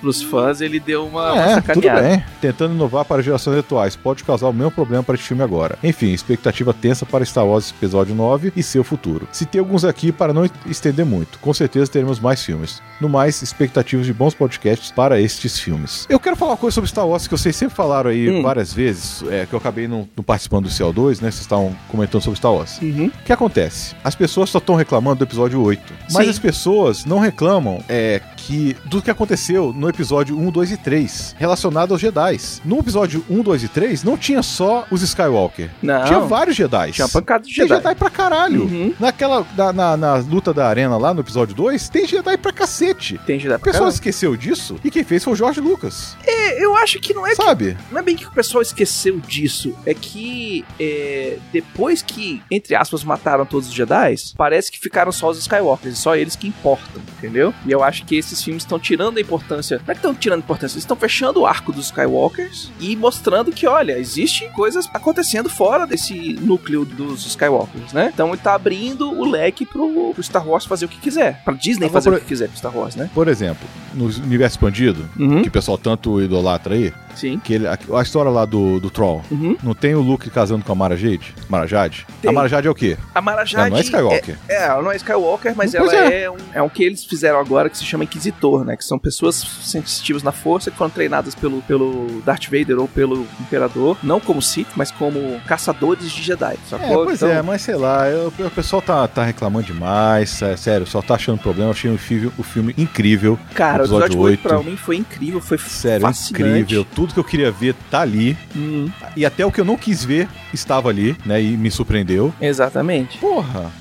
Pros 0.01 0.21
fãs, 0.21 0.61
ele 0.61 0.79
deu 0.79 1.05
uma, 1.05 1.33
uma 1.33 1.41
É, 1.41 1.55
tudo 1.61 1.65
sacaneada. 1.83 2.01
bem. 2.01 2.23
Tentando 2.41 2.73
inovar 2.75 3.05
para 3.05 3.21
gerações 3.21 3.57
atuais 3.59 3.95
pode 3.95 4.23
causar 4.23 4.47
o 4.47 4.53
mesmo 4.53 4.71
problema 4.71 5.03
para 5.03 5.15
este 5.15 5.27
filme 5.27 5.43
agora. 5.43 5.77
Enfim, 5.83 6.11
expectativa 6.11 6.73
tensa 6.73 7.05
para 7.05 7.25
Star 7.25 7.45
Wars 7.45 7.71
Episódio 7.71 8.13
9 8.13 8.53
e 8.55 8.61
seu 8.63 8.83
futuro. 8.83 9.27
Citei 9.31 9.59
alguns 9.59 9.83
aqui 9.83 10.11
para 10.11 10.33
não 10.33 10.47
estender 10.67 11.05
muito. 11.05 11.39
Com 11.39 11.53
certeza 11.53 11.91
teremos 11.91 12.19
mais 12.19 12.43
filmes. 12.43 12.81
No 13.01 13.09
mais, 13.09 13.41
expectativas 13.41 14.05
de 14.05 14.13
bons 14.27 14.35
podcasts 14.35 14.91
para 14.91 15.19
estes 15.21 15.59
filmes. 15.59 16.05
Eu 16.09 16.19
quero 16.19 16.35
falar 16.35 16.51
uma 16.51 16.57
coisa 16.57 16.75
sobre 16.75 16.89
Star 16.89 17.07
Wars 17.07 17.27
que 17.27 17.31
vocês 17.37 17.55
sempre 17.55 17.75
falaram 17.75 18.09
aí 18.09 18.29
Hum. 18.29 18.41
várias 18.41 18.73
vezes, 18.73 19.23
é, 19.29 19.45
que 19.45 19.53
eu 19.53 19.59
acabei 19.59 19.87
não, 19.87 20.07
não 20.15 20.23
participando 20.23 20.65
do 20.65 20.69
CO2, 20.69 21.21
né? 21.21 21.31
Vocês 21.31 21.41
estavam 21.41 21.75
comentando 21.87 22.21
sobre 22.21 22.37
Star 22.37 22.53
Wars. 22.53 22.79
Uhum. 22.81 23.07
O 23.07 23.23
que 23.23 23.31
acontece? 23.31 23.95
As 24.03 24.15
pessoas 24.15 24.49
só 24.49 24.57
estão 24.57 24.75
reclamando 24.75 25.19
do 25.19 25.23
episódio 25.23 25.61
8. 25.61 25.93
Mas 26.11 26.25
Sim. 26.25 26.29
as 26.31 26.39
pessoas 26.39 27.05
não 27.05 27.19
reclamam 27.19 27.81
é, 27.87 28.21
que 28.35 28.75
do 28.85 29.01
que 29.01 29.09
aconteceu 29.09 29.73
no 29.73 29.87
episódio 29.87 30.37
1, 30.37 30.51
2 30.51 30.71
e 30.71 30.77
3, 30.77 31.35
relacionado 31.37 31.91
aos 31.93 32.01
Jedi. 32.01 32.37
No 32.65 32.79
episódio 32.79 33.23
1, 33.29 33.41
2 33.41 33.63
e 33.63 33.67
3, 33.67 34.03
não 34.03 34.17
tinha 34.17 34.43
só 34.43 34.85
os 34.91 35.01
Skywalker. 35.01 35.69
Não. 35.81 36.03
Tinha 36.05 36.19
vários 36.19 36.55
Jedi. 36.55 36.91
Tinha 36.91 37.07
pancada 37.07 37.45
de 37.45 37.53
Tem 37.55 37.67
Jedi. 37.67 37.81
Jedi 37.81 37.95
pra 37.95 38.09
caralho. 38.09 38.63
Uhum. 38.63 38.93
Naquela, 38.99 39.45
na, 39.55 39.71
na, 39.73 39.97
na 39.97 40.15
luta 40.15 40.53
da 40.53 40.67
arena 40.67 40.97
lá 40.97 41.13
no 41.13 41.21
episódio 41.21 41.55
2, 41.55 41.89
tem 41.89 42.05
Jedi 42.07 42.37
pra 42.37 42.51
cacete. 42.51 43.19
Tem 43.25 43.39
Jedi 43.39 43.55
pra 43.57 43.59
pessoal 43.59 43.83
caramba. 43.83 43.91
Esqueceu 44.17 44.35
disso 44.35 44.79
e 44.83 44.89
quem 44.89 45.03
fez 45.03 45.23
foi 45.23 45.33
o 45.33 45.35
Jorge 45.35 45.59
Lucas. 45.61 46.17
É, 46.25 46.63
Eu 46.63 46.75
acho 46.75 46.99
que 46.99 47.13
não 47.13 47.25
é 47.25 47.29
que 47.31 47.35
Sabe? 47.35 47.77
Não 47.91 47.99
é 47.99 48.01
bem 48.01 48.15
que 48.15 48.25
o 48.25 48.31
pessoal 48.31 48.61
esqueceu 48.61 49.19
disso, 49.19 49.75
é 49.85 49.93
que 49.93 50.65
é, 50.79 51.37
depois 51.53 52.01
que, 52.01 52.41
entre 52.49 52.73
aspas, 52.75 53.03
mataram 53.03 53.45
todos 53.45 53.67
os 53.69 53.73
Jedi, 53.73 54.15
parece 54.35 54.71
que 54.71 54.79
ficaram 54.79 55.11
só 55.11 55.29
os 55.29 55.37
Skywalkers, 55.37 55.93
e 55.97 56.01
só 56.01 56.15
eles 56.15 56.35
que 56.35 56.47
importam, 56.47 57.01
entendeu? 57.17 57.53
E 57.65 57.71
eu 57.71 57.83
acho 57.83 58.05
que 58.05 58.15
esses 58.15 58.41
filmes 58.43 58.63
estão 58.63 58.79
tirando 58.79 59.17
a 59.17 59.21
importância. 59.21 59.77
Não 59.85 59.91
é 59.91 59.93
que 59.93 59.99
estão 59.99 60.15
tirando 60.15 60.39
a 60.41 60.43
importância, 60.43 60.75
eles 60.75 60.83
estão 60.83 60.97
fechando 60.97 61.41
o 61.41 61.45
arco 61.45 61.71
dos 61.71 61.85
Skywalkers 61.87 62.71
e 62.79 62.95
mostrando 62.95 63.51
que, 63.51 63.67
olha, 63.67 63.97
existem 63.99 64.49
coisas 64.51 64.87
acontecendo 64.93 65.49
fora 65.49 65.85
desse 65.85 66.33
núcleo 66.41 66.83
dos 66.85 67.25
Skywalkers, 67.27 67.93
né? 67.93 68.09
Então 68.13 68.29
ele 68.29 68.37
tá 68.37 68.55
abrindo 68.55 69.09
o 69.11 69.29
leque 69.29 69.65
pro, 69.65 70.13
pro 70.13 70.23
Star 70.23 70.47
Wars 70.47 70.65
fazer 70.65 70.85
o 70.85 70.89
que 70.89 70.97
quiser. 70.99 71.41
Pra 71.43 71.53
Disney 71.53 71.89
fazer 71.89 72.09
por- 72.09 72.17
o 72.17 72.21
que 72.21 72.27
quiser 72.27 72.47
com 72.49 72.55
Star 72.55 72.75
Wars, 72.75 72.95
né? 72.95 73.09
Por 73.13 73.27
exemplo, 73.27 73.67
no 73.93 74.06
universo 74.17 74.55
expandido, 74.57 75.05
Uhum. 75.17 75.41
que 75.41 75.47
o 75.49 75.51
pessoal 75.51 75.77
tanto 75.77 76.21
idolatra 76.21 76.75
aí, 76.75 76.93
Sim. 77.15 77.39
que 77.43 77.53
ele- 77.53 77.67
a, 77.67 77.77
a 77.97 78.01
história 78.01 78.31
lá 78.31 78.45
do, 78.45 78.79
do 78.79 78.89
Troll, 78.89 79.21
Uhum. 79.29 79.57
não 79.63 79.73
tem 79.73 79.95
o 79.95 80.01
Luke 80.01 80.29
casando 80.29 80.63
com 80.63 80.71
a 80.71 80.75
Mara 80.75 80.95
Jade? 80.95 81.33
Mara 81.49 81.67
Jade? 81.67 82.05
Tem. 82.21 82.29
A 82.29 82.33
Mara 82.33 82.47
Jade 82.47 82.67
é 82.67 82.71
o 82.71 82.75
quê? 82.75 82.97
A 83.13 83.21
Mara 83.21 83.43
Jade 83.45 83.61
Ela 83.61 83.69
não 83.71 83.77
é 83.77 83.81
Skywalker. 83.81 84.37
É, 84.47 84.53
é, 84.55 84.63
ela 84.67 84.81
não 84.83 84.91
é 84.91 84.95
Skywalker, 84.95 85.53
mas 85.55 85.71
Pois 85.75 85.93
ela 85.93 86.13
é. 86.13 86.23
é. 86.23 86.31
um, 86.31 86.35
é 86.53 86.61
um 86.61 86.69
que 86.69 86.83
eles 86.83 87.03
fizeram 87.05 87.39
agora 87.39 87.69
que 87.69 87.77
se 87.77 87.83
chama 87.85 88.03
Inquisitor, 88.03 88.63
né? 88.63 88.75
Que 88.77 88.83
são 88.85 88.97
pessoas 88.99 89.35
sensitivas 89.61 90.23
na 90.23 90.31
força 90.31 90.71
que 90.71 90.77
foram 90.77 90.89
treinadas 90.91 91.35
pelo, 91.35 91.61
pelo 91.63 92.21
Darth 92.25 92.45
Vader 92.45 92.79
ou 92.79 92.87
pelo 92.87 93.25
Imperador, 93.41 93.97
não 94.03 94.19
como 94.19 94.41
Sith, 94.41 94.67
mas 94.75 94.91
como 94.91 95.39
caçadores 95.47 96.11
de 96.11 96.21
Jedi. 96.21 96.53
É, 96.55 96.69
Sacou? 96.69 97.05
pois 97.05 97.17
Então, 97.21 97.29
é, 97.29 97.41
mas 97.41 97.61
sei 97.61 97.75
lá, 97.75 98.07
eu- 98.09 98.27
o 98.39 98.49
pessoal 98.51 98.81
tá, 98.81 99.07
tá 99.07 99.23
reclamando 99.23 99.65
demais, 99.67 100.41
é, 100.41 100.55
sério, 100.55 100.85
só 100.85 101.01
tá 101.01 101.15
achando 101.15 101.39
problema. 101.39 101.69
Eu 101.69 101.71
achei 101.73 101.91
o 101.91 101.97
filme, 101.97 102.31
o 102.37 102.43
filme 102.43 102.73
incrível, 102.77 103.37
Cara, 103.53 103.83
o 103.83 103.87
episódio 104.05 104.17
episódio 104.17 104.21
8 104.31 104.41
pra 104.41 104.63
mim 104.71 104.77
foi 104.77 104.97
incrível, 104.97 105.41
foi 105.41 105.57
sério, 105.57 106.01
fascinante. 106.07 106.59
incrível. 106.61 106.85
Tudo 106.95 107.13
que 107.13 107.19
eu 107.19 107.23
queria 107.23 107.51
ver 107.51 107.75
tá 107.91 108.01
ali. 108.01 108.37
Hum, 108.55 108.89
E 109.15 109.25
até 109.25 109.45
o 109.45 109.51
que 109.51 109.61
eu 109.61 109.65
não 109.65 109.77
quis 109.77 110.03
ver 110.03 110.27
estava 110.53 110.89
ali, 110.89 111.15
né? 111.25 111.41
E 111.41 111.57
me 111.57 111.69
surpreendeu. 111.71 112.33
exatamente. 112.41 113.17
Porra, 113.17 113.71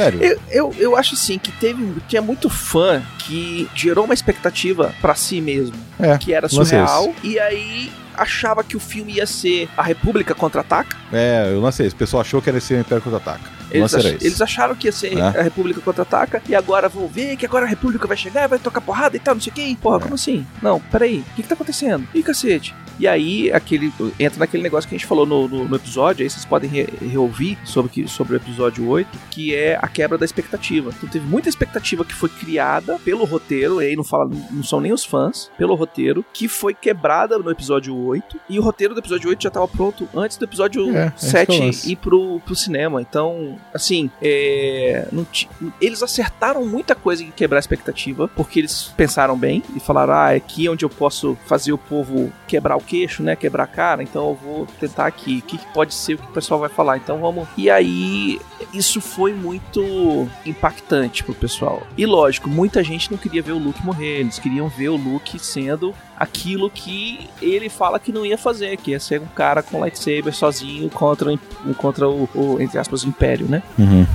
sério. 0.00 0.22
Eu, 0.22 0.40
eu, 0.50 0.74
eu 0.78 0.96
acho 0.96 1.14
assim 1.14 1.38
que 1.38 1.50
teve 1.52 1.94
tinha 2.08 2.20
muito 2.22 2.48
fã 2.50 3.02
que 3.20 3.68
gerou 3.74 4.04
uma 4.04 4.14
expectativa 4.14 4.94
pra 5.00 5.14
si 5.14 5.40
mesmo, 5.40 5.74
É, 5.98 6.16
que 6.18 6.32
era 6.32 6.48
surreal, 6.48 7.14
e 7.22 7.38
aí 7.40 7.90
achava 8.14 8.62
que 8.64 8.76
o 8.76 8.80
filme 8.80 9.14
ia 9.14 9.26
ser 9.26 9.68
a 9.76 9.82
República 9.82 10.34
contra-ataca. 10.34 10.96
É, 11.12 11.50
eu 11.52 11.60
lancei 11.60 11.86
isso. 11.86 11.94
O 11.96 11.98
pessoal 11.98 12.20
achou 12.22 12.40
que 12.40 12.48
era 12.48 12.58
ser 12.60 12.74
o 12.74 12.80
Império 12.80 13.02
Contra-Ataca. 13.02 13.56
Eles, 13.70 13.94
ach- 13.94 14.04
eles 14.22 14.40
acharam 14.40 14.74
que 14.74 14.86
ia 14.88 14.92
ser 14.92 15.18
É. 15.18 15.22
a 15.22 15.42
República 15.42 15.80
contra-ataca 15.80 16.40
e 16.48 16.54
agora 16.54 16.88
vão 16.88 17.08
ver 17.08 17.36
que 17.36 17.44
agora 17.44 17.66
a 17.66 17.68
República 17.68 18.06
vai 18.06 18.16
chegar 18.16 18.44
e 18.44 18.48
vai 18.48 18.58
tocar 18.58 18.80
porrada 18.80 19.16
e 19.16 19.20
tal, 19.20 19.34
não 19.34 19.42
sei 19.42 19.50
o 19.52 19.54
que. 19.54 19.76
Porra, 19.76 19.96
É. 19.98 20.00
como 20.00 20.14
assim? 20.14 20.46
Não, 20.62 20.78
peraí, 20.80 21.18
o 21.18 21.34
que, 21.34 21.42
que 21.42 21.48
tá 21.48 21.54
acontecendo? 21.54 22.06
Ih, 22.14 22.22
cacete. 22.22 22.74
E 22.98 23.06
aí, 23.06 23.52
aquele 23.52 23.92
entra 24.18 24.38
naquele 24.38 24.62
negócio 24.62 24.88
que 24.88 24.94
a 24.94 24.98
gente 24.98 25.06
falou 25.06 25.26
no, 25.26 25.46
no- 25.48 25.68
no 25.68 25.76
episódio, 25.76 26.22
aí 26.24 26.30
vocês 26.30 26.44
podem 26.44 26.68
re- 26.70 26.88
reouvir 27.00 27.58
sobre, 27.64 27.90
que, 27.90 28.08
sobre 28.08 28.34
o 28.34 28.36
episódio 28.36 28.86
8, 28.88 29.08
que 29.30 29.54
é 29.54 29.78
a 29.80 29.88
quebra 29.88 30.16
da 30.16 30.24
expectativa. 30.24 30.90
Então 30.96 31.08
teve 31.08 31.26
muita 31.26 31.48
expectativa 31.48 32.04
que 32.04 32.14
foi 32.14 32.28
criada 32.28 32.98
pelo 33.04 33.24
roteiro, 33.24 33.80
e 33.82 33.86
aí 33.86 33.96
não, 33.96 34.04
fala, 34.04 34.30
não 34.50 34.62
são 34.62 34.80
nem 34.80 34.92
os 34.92 35.04
fãs, 35.04 35.50
pelo 35.58 35.74
roteiro, 35.74 36.24
que 36.32 36.48
foi 36.48 36.74
quebrada 36.74 37.38
no 37.38 37.50
episódio 37.50 37.96
8, 37.96 38.40
e 38.48 38.58
o 38.58 38.62
roteiro 38.62 38.94
do 38.94 39.00
episódio 39.00 39.28
8 39.28 39.42
já 39.42 39.48
estava 39.48 39.68
pronto 39.68 40.08
antes 40.14 40.36
do 40.36 40.44
episódio 40.44 40.96
É, 40.96 41.12
esse 41.16 41.30
7 41.30 41.46
que 41.46 41.52
é 41.56 41.60
o 41.60 41.66
lance. 41.66 41.92
ir 41.92 41.96
pro, 41.96 42.40
pro 42.40 42.54
cinema. 42.56 43.00
Então, 43.02 43.58
assim, 43.74 44.10
é, 44.22 45.06
ti- 45.32 45.48
eles 45.80 46.02
acertaram 46.02 46.64
muita 46.64 46.94
coisa 46.94 47.22
em 47.22 47.30
quebrar 47.30 47.58
a 47.58 47.60
expectativa, 47.60 48.28
porque 48.28 48.60
eles 48.60 48.92
pensaram 48.96 49.36
bem 49.36 49.62
e 49.74 49.80
falaram: 49.80 50.14
ah, 50.14 50.32
é 50.32 50.36
aqui 50.36 50.68
onde 50.68 50.84
eu 50.84 50.90
posso 50.90 51.36
fazer 51.46 51.72
o 51.72 51.78
povo 51.78 52.32
quebrar 52.46 52.76
o 52.76 52.80
queixo, 52.86 53.22
né? 53.22 53.34
Quebrar 53.36 53.64
a 53.64 53.66
cara, 53.66 54.02
então 54.02 54.28
eu 54.28 54.34
vou 54.34 54.66
tentar 54.80 55.06
aqui. 55.06 55.38
O 55.38 55.42
que, 55.42 55.58
que 55.58 55.66
pode 55.72 55.92
ser 55.94 56.14
o 56.14 56.18
que 56.18 56.24
o 56.24 56.32
pessoal 56.32 56.60
vai 56.60 56.68
falar? 56.68 56.96
Então 56.96 57.18
vamos. 57.18 57.46
E 57.56 57.68
aí, 57.68 58.40
isso 58.72 59.00
foi 59.00 59.32
muito 59.34 60.28
impactante 60.44 61.22
pro 61.24 61.34
pessoal. 61.34 61.82
E 61.96 62.06
lógico, 62.06 62.48
muita 62.48 62.82
gente 62.82 63.10
não 63.10 63.18
queria 63.18 63.42
ver 63.42 63.52
o 63.52 63.58
Luke 63.58 63.84
morrer, 63.84 64.20
eles 64.20 64.38
queriam 64.38 64.68
ver 64.68 64.88
o 64.88 64.96
Luke 64.96 65.38
sendo 65.38 65.94
aquilo 66.18 66.70
que 66.70 67.28
ele 67.42 67.68
fala 67.68 67.98
que 67.98 68.12
não 68.12 68.24
ia 68.24 68.38
fazer, 68.38 68.76
que 68.78 68.92
ia 68.92 69.00
ser 69.00 69.20
um 69.20 69.26
cara 69.26 69.62
com 69.62 69.80
lightsaber 69.80 70.34
sozinho 70.34 70.88
contra, 70.90 71.32
o- 71.32 71.74
contra 71.76 72.08
o, 72.08 72.28
o, 72.34 72.56
entre 72.60 72.78
aspas, 72.78 73.02
o 73.04 73.08
Império, 73.08 73.46
né? 73.48 73.62
Uhum. 73.78 74.06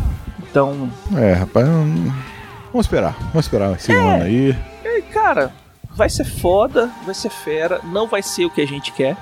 Então, 0.49 0.89
É, 1.15 1.33
rapaz, 1.33 1.65
vamos 1.67 2.85
esperar. 2.85 3.15
Vamos 3.31 3.45
esperar 3.45 3.75
esse 3.75 3.91
É. 3.91 3.95
ano 3.95 4.23
aí. 4.23 4.55
e, 4.83 5.01
cara, 5.03 5.51
vai 5.95 6.09
ser 6.09 6.23
foda, 6.25 6.89
vai 7.05 7.13
ser 7.13 7.29
fera, 7.29 7.79
não 7.83 8.07
vai 8.07 8.21
ser 8.23 8.45
o 8.45 8.49
que 8.49 8.61
a 8.61 8.67
gente 8.67 8.91
quer. 8.91 9.15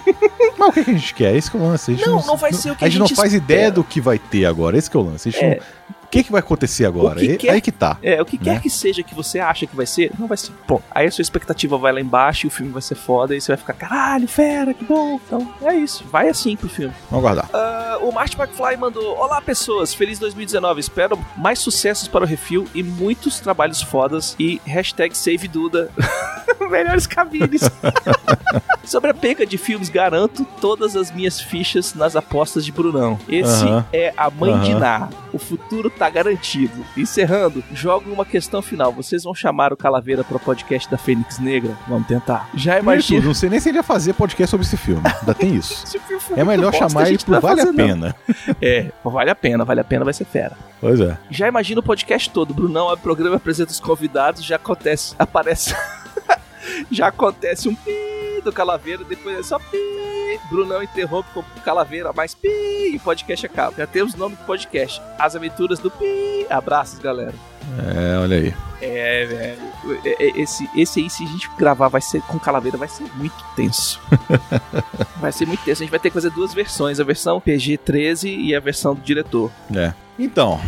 Mas 0.58 0.68
o 0.68 0.72
que, 0.72 0.84
que 0.84 0.90
a 0.90 0.94
gente 0.94 1.14
quer? 1.14 1.34
Esse 1.36 1.50
que 1.50 1.56
é 1.56 1.60
o 1.60 1.62
lance. 1.62 1.94
Gente 1.94 2.06
Não, 2.06 2.22
não 2.24 2.36
vai 2.36 2.52
ser 2.52 2.70
o 2.70 2.76
que 2.76 2.84
a 2.84 2.86
a 2.86 2.90
gente 2.90 2.98
não 3.00 3.06
gente 3.06 3.16
faz 3.16 3.32
espera. 3.32 3.52
ideia 3.52 3.70
do 3.72 3.82
que 3.84 4.00
vai 4.00 4.18
ter 4.18 4.44
agora. 4.46 4.76
Esse 4.78 4.90
que 4.90 4.96
é 4.96 5.00
o 5.00 5.02
lance. 5.02 5.28
A 5.28 5.32
gente 5.32 5.44
É. 5.44 5.56
não- 5.56 6.03
que, 6.18 6.24
que 6.24 6.32
vai 6.32 6.40
acontecer 6.40 6.84
agora? 6.86 7.20
que 7.20 7.36
quer- 7.36 7.50
Aí 7.50 7.60
que 7.60 7.72
tá. 7.72 7.98
É, 8.02 8.20
o 8.20 8.24
que 8.24 8.38
quer 8.38 8.54
Né? 8.54 8.60
que 8.60 8.70
seja 8.70 9.02
que 9.02 9.14
você 9.14 9.38
acha 9.38 9.66
que 9.66 9.74
vai 9.76 9.86
ser, 9.86 10.10
não 10.18 10.26
vai 10.26 10.36
ser. 10.36 10.52
Pô, 10.66 10.80
aí 10.90 11.06
a 11.06 11.10
sua 11.10 11.22
expectativa 11.22 11.76
vai 11.78 11.92
lá 11.92 12.00
embaixo 12.00 12.46
e 12.46 12.48
o 12.48 12.50
filme 12.50 12.72
vai 12.72 12.82
ser 12.82 12.94
foda 12.94 13.34
e 13.36 13.40
você 13.40 13.52
vai 13.52 13.56
ficar, 13.56 13.72
caralho, 13.74 14.26
fera, 14.28 14.72
que 14.74 14.84
bom. 14.84 15.20
Então, 15.26 15.48
é 15.62 15.74
isso. 15.74 16.04
Vai 16.10 16.28
assim 16.28 16.56
pro 16.56 16.68
filme. 16.68 16.94
Vamos 17.10 17.24
aguardar. 17.24 17.48
Ah, 17.52 17.98
o 18.02 18.10
Martin 18.12 18.38
McFly 18.40 18.76
mandou: 18.76 19.16
Olá, 19.16 19.40
pessoas, 19.40 19.92
feliz 19.94 20.18
2019. 20.18 20.80
Espero 20.80 21.18
mais 21.36 21.58
sucessos 21.58 22.08
para 22.08 22.24
o 22.24 22.26
refil 22.26 22.66
e 22.74 22.82
muitos 22.82 23.40
trabalhos 23.40 23.82
fodas. 23.82 24.34
E 24.38 24.60
hashtag 24.64 25.16
Save 25.16 25.48
Duda. 25.48 25.90
Melhores 26.70 27.06
cabines. 27.06 27.62
Sobre 28.84 29.10
a 29.10 29.14
peca 29.14 29.46
de 29.46 29.56
filmes, 29.56 29.88
garanto 29.88 30.44
todas 30.60 30.94
as 30.96 31.10
minhas 31.10 31.40
fichas 31.40 31.94
nas 31.94 32.14
apostas 32.16 32.64
de 32.64 32.70
Brunão. 32.72 33.18
Esse 33.28 33.64
é 33.92 34.12
a 34.16 34.30
mãe 34.30 34.58
de. 34.60 34.74
Ná. 34.74 35.08
O 35.32 35.38
futuro 35.38 35.90
tá 35.90 36.08
garantido. 36.08 36.84
Encerrando, 36.96 37.62
jogo 37.72 38.12
uma 38.12 38.24
questão 38.24 38.62
final. 38.62 38.92
Vocês 38.92 39.24
vão 39.24 39.34
chamar 39.34 39.72
o 39.72 39.76
Calaveira 39.76 40.22
para 40.22 40.36
o 40.36 40.40
podcast 40.40 40.88
da 40.90 40.96
Fênix 40.96 41.38
Negra? 41.38 41.76
Vamos 41.88 42.06
tentar. 42.06 42.48
Já 42.54 42.76
Primeiro 42.76 43.00
de 43.02 43.06
tudo, 43.08 43.14
imagina. 43.16 43.26
não 43.28 43.34
sei 43.34 43.50
nem 43.50 43.58
se 43.60 43.68
ele 43.70 43.78
ia 43.78 43.82
fazer 43.82 44.12
podcast 44.14 44.50
sobre 44.50 44.66
esse 44.66 44.76
filme. 44.76 45.02
Ainda 45.20 45.34
tem 45.34 45.54
isso. 45.56 45.82
Esse 45.84 45.98
filme 45.98 46.22
foi 46.22 46.38
É 46.38 46.44
melhor 46.44 46.70
bosta, 46.70 46.88
chamar 46.88 47.08
ele 47.08 47.18
por 47.18 47.40
vai 47.40 47.56
Vale 47.56 47.60
a 47.62 47.64
não. 47.66 47.74
Pena. 47.74 48.14
É, 48.60 48.92
vale 49.04 49.30
a 49.30 49.34
pena, 49.34 49.64
vale 49.64 49.80
a 49.80 49.84
pena, 49.84 50.04
vai 50.04 50.14
ser 50.14 50.24
fera. 50.24 50.56
Pois 50.80 51.00
é. 51.00 51.16
Já 51.30 51.48
imagina 51.48 51.80
o 51.80 51.82
podcast 51.82 52.30
todo. 52.30 52.54
Brunão 52.54 52.88
abre 52.88 53.00
o 53.00 53.02
programa, 53.02 53.36
apresenta 53.36 53.72
os 53.72 53.80
convidados, 53.80 54.44
já 54.44 54.56
acontece, 54.56 55.14
aparece. 55.18 55.74
Já 56.90 57.08
acontece 57.08 57.68
um 57.68 57.74
pi 57.74 58.40
do 58.42 58.52
Calaveira, 58.52 59.04
depois 59.04 59.38
é 59.38 59.42
só 59.42 59.58
pi. 59.58 59.78
Brunão 60.50 60.82
interrompe 60.82 61.28
com 61.32 61.40
o 61.40 61.60
Calaveira, 61.64 62.12
mais 62.12 62.34
pi, 62.34 62.48
e 62.92 62.96
o 62.96 63.00
podcast 63.00 63.46
acaba. 63.46 63.76
Já 63.76 63.86
temos 63.86 64.14
o 64.14 64.18
nome 64.18 64.36
do 64.36 64.44
podcast. 64.44 65.00
As 65.18 65.34
aventuras 65.34 65.78
do 65.78 65.90
pi. 65.90 66.46
Abraços, 66.50 66.98
galera. 66.98 67.34
É, 67.78 68.18
olha 68.18 68.36
aí. 68.36 68.54
É, 68.80 69.26
velho. 69.26 70.02
É, 70.04 70.24
é, 70.24 70.40
Esse, 70.40 70.68
esse 70.76 71.00
aí, 71.00 71.08
se 71.08 71.24
a 71.24 71.26
gente 71.26 71.48
gravar 71.56 71.88
vai 71.88 72.00
ser 72.00 72.20
com 72.22 72.38
Calaveira, 72.38 72.76
vai 72.76 72.88
ser 72.88 73.04
muito 73.14 73.36
tenso. 73.56 74.00
vai 75.16 75.32
ser 75.32 75.46
muito 75.46 75.64
tenso. 75.64 75.82
A 75.82 75.84
gente 75.84 75.90
vai 75.90 76.00
ter 76.00 76.10
que 76.10 76.14
fazer 76.14 76.30
duas 76.30 76.52
versões: 76.52 77.00
a 77.00 77.04
versão 77.04 77.40
PG-13 77.40 78.36
e 78.38 78.54
a 78.54 78.60
versão 78.60 78.94
do 78.94 79.00
diretor. 79.00 79.50
É. 79.74 79.94
Então, 80.18 80.60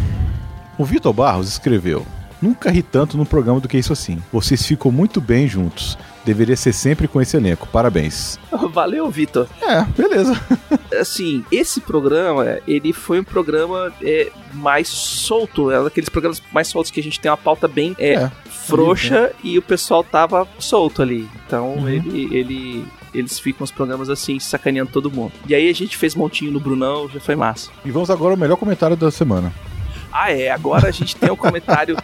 o 0.79 0.85
Vitor 0.85 1.13
Barros 1.13 1.49
escreveu: 1.49 2.07
Nunca 2.41 2.71
ri 2.71 2.83
tanto 2.83 3.17
num 3.17 3.25
programa 3.25 3.61
do 3.61 3.69
que 3.69 3.79
isso 3.79 3.93
assim. 3.93 4.23
Vocês 4.33 4.65
ficam 4.67 4.91
muito 4.93 5.21
bem 5.21 5.49
juntos. 5.49 5.97
Deveria 6.25 6.57
ser 6.57 6.73
sempre 6.73 7.07
com 7.09 7.21
esse 7.21 7.37
elenco. 7.37 7.67
Parabéns. 7.69 8.39
Valeu, 8.73 9.09
Vitor. 9.11 9.47
É, 9.63 9.83
beleza. 9.97 10.39
assim, 11.01 11.45
esse 11.53 11.81
programa, 11.81 12.59
ele 12.67 12.93
foi 12.93 13.21
um 13.21 13.25
programa 13.25 13.93
é, 14.03 14.31
mais 14.53 14.89
solto, 14.89 15.71
é 15.71 15.83
daqueles 15.83 16.09
programas 16.09 16.43
mais 16.53 16.69
soltos 16.69 16.91
que 16.91 17.01
a 17.01 17.03
gente 17.03 17.21
tem 17.21 17.31
uma 17.31 17.37
pauta 17.37 17.67
bem 17.69 17.95
é, 17.99 18.15
É. 18.15 18.31
frouxa 18.51 19.33
e 19.43 19.57
o 19.57 19.63
pessoal 19.63 20.03
tava 20.05 20.47
solto 20.59 21.01
ali. 21.03 21.29
Então 21.47 21.75
Uhum. 21.77 21.89
ele, 21.89 22.29
ele, 22.37 22.85
eles 23.15 23.39
ficam 23.39 23.65
os 23.65 23.71
programas 23.71 24.11
assim, 24.11 24.39
sacaneando 24.41 24.91
todo 24.91 25.11
mundo. 25.11 25.33
E 25.49 25.55
aí 25.55 25.71
a 25.71 25.75
gente 25.75 25.97
fez 25.97 26.15
montinho 26.15 26.51
no 26.51 26.61
Brunão, 26.61 27.09
já 27.09 27.21
foi 27.21 27.37
massa. 27.37 27.71
E 27.85 27.91
vamos 27.91 28.11
agora 28.11 28.33
ao 28.35 28.37
melhor 28.39 28.57
comentário 28.57 28.97
da 28.97 29.11
semana. 29.11 29.53
Ah, 30.17 30.33
é. 30.33 30.51
Agora 30.51 30.89
a 30.89 30.91
gente 30.91 31.15
tem 31.15 31.31
o 31.31 31.37
comentário 31.37 31.97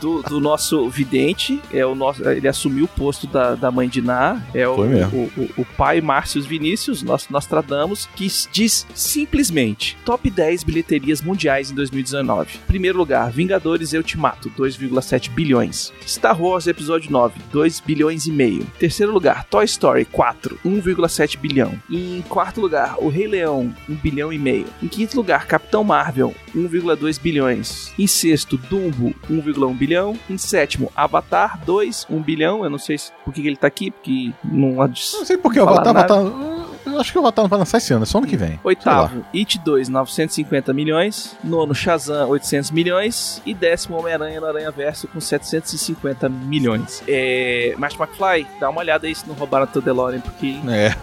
do, 0.00 0.22
do 0.22 0.40
nosso 0.40 0.88
vidente. 0.88 1.60
É 1.72 1.84
o 1.84 1.94
nosso, 1.94 2.26
ele 2.28 2.48
assumiu 2.48 2.86
o 2.86 2.88
posto 2.88 3.26
da, 3.26 3.54
da 3.54 3.70
mãe 3.70 3.88
de 3.88 4.00
Ná. 4.00 4.42
É 4.54 4.66
o, 4.66 4.76
Foi 4.76 4.88
mesmo. 4.88 5.30
o, 5.36 5.40
o, 5.40 5.50
o 5.58 5.64
pai 5.64 6.00
Márcio 6.00 6.42
Vinícius, 6.42 7.02
nós, 7.02 7.28
nós 7.28 7.46
tradamos, 7.46 8.08
que 8.16 8.26
diz 8.50 8.86
simplesmente: 8.94 9.96
Top 10.04 10.28
10 10.28 10.64
bilheterias 10.64 11.20
mundiais 11.20 11.70
em 11.70 11.74
2019. 11.74 12.58
Primeiro 12.66 12.96
lugar, 12.96 13.30
Vingadores 13.30 13.92
e 13.92 13.96
Ultimato, 13.96 14.50
2,7 14.50 15.30
bilhões. 15.30 15.92
Star 16.06 16.40
Wars 16.40 16.66
Episódio 16.66 17.10
9, 17.10 17.34
2 17.52 17.80
bilhões 17.80 18.26
e 18.26 18.32
meio. 18.32 18.64
Terceiro 18.78 19.12
lugar, 19.12 19.44
Toy 19.44 19.64
Story 19.64 20.04
4, 20.06 20.58
1,7 20.64 21.38
bilhão. 21.38 21.74
Em 21.90 22.22
quarto 22.28 22.60
lugar, 22.60 22.96
O 22.98 23.08
Rei 23.08 23.26
Leão, 23.26 23.74
1 23.88 23.94
bilhão 23.96 24.32
e 24.32 24.38
meio. 24.38 24.66
Em 24.82 24.88
quinto 24.88 25.16
lugar, 25.16 25.46
Capitão 25.46 25.84
Marvel, 25.84 26.34
1,2 26.54 27.20
bilhões. 27.20 27.92
Em 27.98 28.06
sexto, 28.06 28.56
Dumbo, 28.56 29.14
1,1 29.30 29.76
bilhão. 29.76 30.16
Em 30.28 30.38
sétimo, 30.38 30.90
Avatar 30.94 31.60
2, 31.64 32.06
1 32.10 32.22
bilhão. 32.22 32.64
Eu 32.64 32.70
não 32.70 32.78
sei 32.78 32.98
se, 32.98 33.12
por 33.24 33.32
que 33.32 33.42
que 33.42 33.48
ele 33.48 33.56
tá 33.56 33.66
aqui, 33.66 33.90
porque 33.90 34.32
não 34.44 34.74
Não 34.74 34.94
sei 34.94 35.36
porque 35.36 35.60
o 35.60 35.68
Avatar. 35.68 35.96
Avatar. 35.96 36.60
Eu 36.86 36.98
acho 36.98 37.12
que 37.12 37.18
o 37.18 37.20
Avatar 37.20 37.44
não 37.44 37.48
vai 37.48 37.58
lançar 37.58 37.78
esse 37.78 37.92
ano, 37.92 38.02
é 38.02 38.06
só 38.06 38.18
ano 38.18 38.26
que 38.26 38.36
vem. 38.36 38.58
Oitavo, 38.64 39.24
It 39.34 39.58
2, 39.58 39.88
950 39.88 40.72
milhões. 40.72 41.36
Nono, 41.44 41.74
Shazam, 41.74 42.28
800 42.30 42.70
milhões. 42.70 43.42
E 43.44 43.54
décimo, 43.54 43.98
Homem-Aranha 43.98 44.40
no 44.40 44.46
Aranha 44.46 44.70
Verso, 44.70 45.06
com 45.06 45.20
750 45.20 46.28
milhões. 46.28 47.02
É. 47.06 47.74
Martin 47.78 47.98
McFly, 48.02 48.46
dá 48.58 48.70
uma 48.70 48.80
olhada 48.80 49.06
aí 49.06 49.14
se 49.14 49.28
não 49.28 49.34
roubaram 49.34 49.66
teu 49.66 49.82
DeLorean, 49.82 50.20
porque 50.20 50.56
É. 50.68 50.94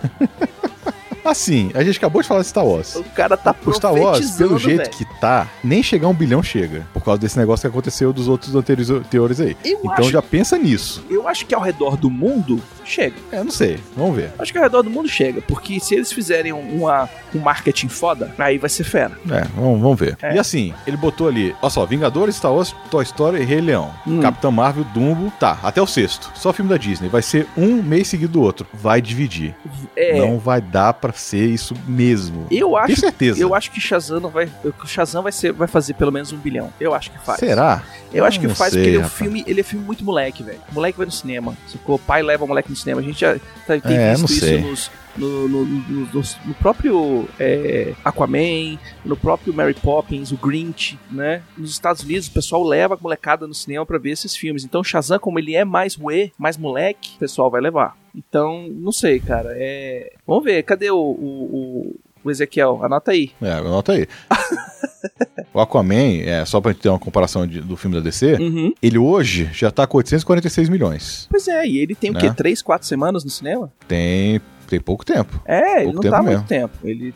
assim, 1.28 1.72
a 1.74 1.84
gente 1.84 1.98
acabou 1.98 2.22
de 2.22 2.28
falar 2.28 2.42
de 2.42 2.48
Star 2.48 2.66
Wars. 2.66 2.96
o 2.96 3.04
cara 3.04 3.36
tá 3.38 3.56
O 3.66 3.74
Star 3.74 3.94
Wars, 3.94 4.32
pelo 4.32 4.58
jeito 4.58 4.90
que 4.90 5.06
tá, 5.20 5.48
nem 5.64 5.82
chegar 5.84 6.08
a 6.08 6.10
um 6.10 6.14
bilhão 6.14 6.42
chega. 6.44 6.86
Por 6.94 7.04
causa 7.04 7.20
desse 7.20 7.38
negócio 7.38 7.62
que 7.62 7.68
aconteceu 7.68 8.12
dos 8.14 8.28
outros 8.28 8.56
anteriores 8.56 9.40
aí. 9.40 9.56
Eu, 9.64 9.80
Então 9.80 9.94
acho, 9.94 10.12
já 10.12 10.22
pensa 10.22 10.58
nisso. 10.58 11.06
eu 11.10 11.28
acho 11.28 11.46
que 11.46 11.54
ao 11.56 11.62
redor 11.62 11.98
do 11.98 12.10
mundo, 12.10 12.62
chega. 12.86 13.16
É, 13.32 13.44
não 13.44 13.52
sei. 13.52 13.80
Vamos 13.96 14.16
ver. 14.16 14.32
Acho 14.40 14.52
que 14.52 14.58
ao 14.58 14.64
redor 14.64 14.82
do 14.84 14.90
mundo 14.90 15.08
chega, 15.10 15.42
porque 15.42 15.80
se 15.80 15.96
eles 15.96 16.12
fizerem 16.12 16.54
um- 16.54 16.78
uma, 16.82 17.10
um 17.36 17.40
marketing 17.40 17.88
foda, 17.90 18.34
aí 18.38 18.58
vai 18.58 18.70
ser 18.70 18.84
fera. 18.84 19.18
É, 19.30 19.42
vamos, 19.56 19.82
vamos 19.82 20.00
ver. 20.00 20.18
É. 20.22 20.36
E 20.36 20.40
assim, 20.40 20.74
ele 20.86 20.98
botou 20.98 21.28
ali, 21.28 21.56
olha 21.62 21.70
só, 21.70 21.86
Vingadores, 21.86 22.36
Star 22.36 22.54
Wars, 22.54 22.76
Toy 22.90 23.04
Story 23.04 23.42
e 23.42 23.46
Rei 23.46 23.62
Leão. 23.62 23.92
Hum. 24.06 24.20
Capitão 24.22 24.52
Marvel, 24.52 24.84
Dumbo, 24.94 25.32
tá, 25.40 25.58
até 25.64 25.82
o 25.82 25.88
sexto. 25.88 26.32
Só 26.36 26.52
filme 26.54 26.70
da 26.70 26.78
Disney. 26.78 27.10
Vai 27.10 27.22
ser 27.22 27.48
um 27.58 27.82
mês 27.82 28.08
seguido 28.08 28.34
do 28.34 28.42
outro. 28.42 28.66
Vai 28.74 29.02
dividir. 29.02 29.56
É, 29.96 30.20
Não 30.20 30.38
vai 30.38 30.62
dar 30.62 30.94
pra 30.94 31.12
ser 31.20 31.46
isso 31.48 31.74
mesmo. 31.88 32.48
eu 32.52 32.76
acho 32.78 32.88
Tenho 32.88 33.00
certeza. 33.00 33.40
Eu 33.40 33.54
acho 33.56 33.72
que 33.72 33.80
Shazam 33.80 34.20
vai. 34.30 34.50
O 34.64 34.88
Shazam 34.88 35.22
vai, 35.24 35.32
ser, 35.32 35.52
vai 35.52 35.68
fazer 35.68 35.94
pelo 35.94 36.12
menos 36.12 36.32
um 36.32 36.38
bilhão. 36.38 36.72
Eu 36.80 36.94
acho 36.94 37.12
que 37.12 37.20
faz. 37.20 37.40
Será? 37.40 37.84
Eu 38.14 38.24
acho 38.26 38.40
que 38.40 38.48
faz 38.50 38.74
sei, 38.74 38.82
porque 38.84 38.96
ele 38.96 39.02
é 39.04 39.06
um 39.06 39.10
filme. 39.10 39.44
Ele 39.48 39.60
é 39.60 39.64
filme 39.64 39.86
muito 39.86 40.04
moleque, 40.04 40.44
velho. 40.44 40.60
Moleque 40.72 40.98
vai 40.98 41.06
no 41.06 41.12
cinema. 41.12 41.56
Sacou? 41.68 41.96
O 41.96 42.00
pai 42.00 42.22
leva 42.24 42.46
o 42.46 42.48
moleque 42.48 42.70
no 42.70 42.76
cinema. 42.76 43.02
A 43.02 43.04
gente 43.04 43.20
já 43.20 43.36
tá- 43.66 43.80
tem 43.80 43.98
É, 43.98 44.14
visto 44.14 44.32
isso 44.32 44.60
nos. 44.60 44.92
No, 45.18 45.48
no- 45.48 45.66
no- 45.66 46.08
no- 46.14 46.54
próprio 46.60 47.28
é, 47.40 47.94
Aquaman, 48.06 48.78
no 49.04 49.18
próprio 49.18 49.54
Mary 49.54 49.74
Poppins, 49.74 50.32
o 50.32 50.38
Grinch, 50.38 50.98
né? 51.12 51.42
Nos 51.58 51.72
Estados 51.72 52.04
Unidos, 52.04 52.28
o 52.28 52.32
pessoal 52.32 52.64
leva 52.64 52.94
a 52.94 52.98
molecada 53.02 53.48
no 53.48 53.54
cinema 53.54 53.86
pra 53.86 53.98
ver 53.98 54.12
esses 54.12 54.36
filmes. 54.36 54.64
Então, 54.64 54.84
Shazam, 54.84 55.18
como 55.20 55.40
ele 55.40 55.56
é 55.56 55.66
mais 55.66 55.98
uê, 55.98 56.32
mais 56.38 56.56
moleque, 56.58 57.16
o 57.16 57.20
pessoal 57.20 57.50
vai 57.50 57.62
levar. 57.62 57.98
Então, 58.16 58.68
não 58.70 58.92
sei, 58.92 59.20
cara. 59.20 59.50
É... 59.56 60.14
Vamos 60.26 60.44
ver, 60.44 60.62
cadê 60.64 60.90
o, 60.92 60.98
o, 60.98 61.02
o- 61.04 62.00
o 62.24 62.32
Ezequiel? 62.32 62.80
Anota 62.84 63.12
aí. 63.12 63.32
É, 63.42 63.52
anota 63.54 63.94
aí. 63.94 64.08
o 65.54 65.60
Aquaman, 65.60 66.22
é, 66.26 66.44
só 66.46 66.60
pra 66.62 66.72
gente 66.72 66.82
ter 66.82 66.90
uma 66.90 67.00
comparação 67.00 67.48
de- 67.48 67.62
do 67.62 67.76
filme 67.78 67.96
da 67.96 68.02
DC, 68.02 68.34
Uhum. 68.36 68.74
ele 68.82 68.98
hoje 68.98 69.50
já 69.54 69.72
tá 69.72 69.88
com 69.88 69.98
846 69.98 70.70
milhões. 70.70 71.28
Pois 71.30 71.48
é, 71.48 71.66
e 71.68 71.78
ele 71.80 71.96
tem 71.96 72.10
o 72.12 72.14
Né? 72.14 72.20
quê? 72.20 72.32
Três, 72.36 72.62
quatro 72.62 72.88
semanas 72.88 73.24
no 73.24 73.30
cinema? 73.30 73.72
Tem, 73.88 74.42
tem 74.70 74.80
pouco 74.80 75.06
tempo. 75.06 75.42
É, 75.46 75.78
ele 75.82 75.84
Pouco 75.92 75.96
não 75.96 76.02
tempo 76.02 76.16
tá 76.16 76.22
mesmo. 76.24 76.38
muito 76.38 76.48
tempo. 76.48 76.74
Ele, 76.84 77.14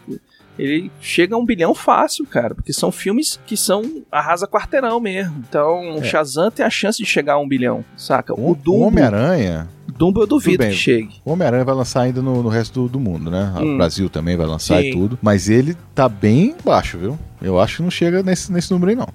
ele 0.59 0.91
chega 1.01 1.35
a 1.35 1.37
um 1.37 1.45
bilhão 1.45 1.73
fácil, 1.73 2.25
cara, 2.25 2.53
porque 2.53 2.73
são 2.73 2.91
filmes 2.91 3.39
que 3.45 3.55
são 3.57 4.03
arrasa 4.11 4.47
quarteirão 4.47 4.99
mesmo. 4.99 5.43
Então, 5.47 5.95
o 5.95 5.99
É. 5.99 6.03
Shazam 6.03 6.51
tem 6.51 6.65
a 6.65 6.69
chance 6.69 6.97
de 6.97 7.05
chegar 7.05 7.33
a 7.33 7.39
um 7.39 7.47
bilhão, 7.47 7.83
saca? 7.95 8.33
O, 8.33 8.51
O, 8.51 8.55
Dumbo, 8.55 8.87
Homem-Aranha. 8.87 9.67
Dumbo 9.97 10.21
eu 10.21 10.27
duvido 10.27 10.63
que 10.63 10.71
chegue. 10.73 11.15
O 11.25 11.31
Homem-Aranha 11.33 11.63
vai 11.65 11.75
lançar 11.75 12.01
ainda 12.01 12.21
no, 12.21 12.41
no 12.43 12.49
resto 12.49 12.81
do, 12.83 12.89
do 12.89 12.99
mundo, 12.99 13.29
né? 13.29 13.53
Hum. 13.57 13.73
O 13.73 13.77
Brasil 13.77 14.09
também 14.09 14.35
vai 14.35 14.45
lançar 14.47 14.81
Sim. 14.81 14.87
e 14.89 14.91
tudo. 14.93 15.19
Mas 15.21 15.49
ele 15.49 15.75
tá 15.93 16.07
bem 16.09 16.55
baixo, 16.63 16.97
viu? 16.97 17.19
Eu 17.41 17.59
acho 17.59 17.77
que 17.77 17.83
não 17.83 17.91
chega 17.91 18.23
nesse, 18.23 18.51
nesse 18.51 18.71
número 18.71 18.89
aí, 18.91 18.95
não. 18.95 19.07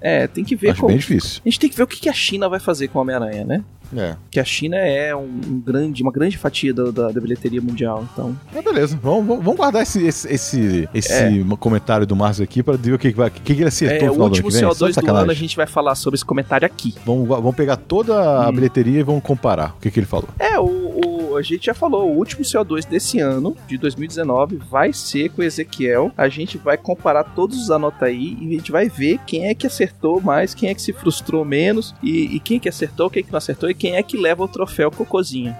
É, 0.00 0.26
tem 0.26 0.44
que 0.44 0.54
ver 0.54 0.70
acho 0.70 0.80
como... 0.80 0.88
bem 0.88 0.98
difícil. 0.98 1.40
A 1.44 1.48
gente 1.48 1.58
tem 1.60 1.70
que 1.70 1.76
ver 1.76 1.82
o 1.82 1.86
que 1.86 1.98
que 1.98 2.08
a 2.10 2.12
China 2.12 2.46
vai 2.48 2.60
fazer 2.60 2.88
com 2.88 2.98
o 2.98 3.02
Homem-Aranha, 3.02 3.44
né? 3.44 3.64
É. 3.96 4.16
Que 4.30 4.40
a 4.40 4.44
China 4.44 4.76
é 4.76 5.14
um, 5.14 5.20
um 5.46 5.60
grande, 5.64 6.02
uma 6.02 6.12
grande 6.12 6.36
fatia 6.38 6.72
da, 6.74 6.90
da, 6.90 7.10
da 7.10 7.20
bilheteria 7.20 7.60
mundial, 7.60 8.06
então... 8.12 8.36
Mas 8.54 8.64
beleza, 8.64 8.98
vamos, 9.02 9.26
vamos- 9.26 9.56
guardar 9.56 9.82
esse, 9.82 10.04
esse, 10.04 10.28
esse, 10.32 10.88
esse 10.92 11.12
É. 11.12 11.42
comentário 11.58 12.06
do 12.06 12.14
Márcio 12.16 12.42
aqui 12.44 12.62
pra 12.62 12.76
ver 12.76 12.92
o 12.94 12.98
que, 12.98 13.12
que, 13.12 13.20
o 13.20 13.30
que, 13.30 13.52
ele 13.52 13.64
acertou 13.64 13.96
É, 13.96 14.02
no 14.06 14.10
o 14.10 14.14
final 14.14 14.28
do 14.28 14.32
último 14.32 14.48
ano 14.48 14.52
vem. 14.58 14.60
Só 14.62 14.68
CO2 14.70 14.88
de 14.88 14.92
do 14.92 14.94
sacanagem. 14.94 15.22
ano 15.22 15.30
a 15.30 15.34
gente 15.34 15.56
vai 15.56 15.66
falar 15.66 15.94
sobre 15.94 16.16
esse 16.16 16.24
comentário 16.24 16.66
aqui. 16.66 16.94
Vamos, 17.06 17.28
vamos 17.28 17.54
pegar 17.54 17.76
toda 17.76 18.14
a 18.44 18.48
Hum. 18.48 18.52
bilheteria 18.52 19.00
e 19.00 19.02
vamos 19.02 19.22
comparar 19.22 19.74
o 19.76 19.80
que, 19.80 19.90
que 19.90 19.98
ele 20.00 20.06
falou. 20.06 20.28
É, 20.38 20.58
o, 20.58 20.64
o- 20.64 21.13
a 21.36 21.42
gente 21.42 21.66
já 21.66 21.74
falou, 21.74 22.10
o 22.10 22.16
último 22.16 22.42
CO2 22.42 22.86
desse 22.86 23.18
ano, 23.20 23.56
de 23.66 23.76
2019, 23.78 24.56
vai 24.56 24.92
ser 24.92 25.30
com 25.30 25.42
Ezequiel. 25.42 26.12
A 26.16 26.28
gente 26.28 26.58
vai 26.58 26.76
comparar 26.76 27.24
todos 27.24 27.58
os 27.58 27.70
anota 27.70 28.06
aí 28.06 28.36
e 28.40 28.48
a 28.48 28.50
gente 28.52 28.72
vai 28.72 28.88
ver 28.88 29.18
quem 29.26 29.46
é 29.46 29.54
que 29.54 29.66
acertou 29.66 30.20
mais, 30.20 30.54
quem 30.54 30.68
é 30.68 30.74
que 30.74 30.82
se 30.82 30.92
frustrou 30.92 31.44
menos 31.44 31.94
e, 32.02 32.36
e 32.36 32.40
quem 32.40 32.58
que 32.58 32.68
acertou, 32.68 33.10
quem 33.10 33.22
que 33.22 33.32
não 33.32 33.38
acertou 33.38 33.68
e 33.68 33.74
quem 33.74 33.96
é 33.96 34.02
que 34.02 34.16
leva 34.16 34.42
o 34.42 34.48
troféu 34.48 34.90
Cocozinha. 34.90 35.58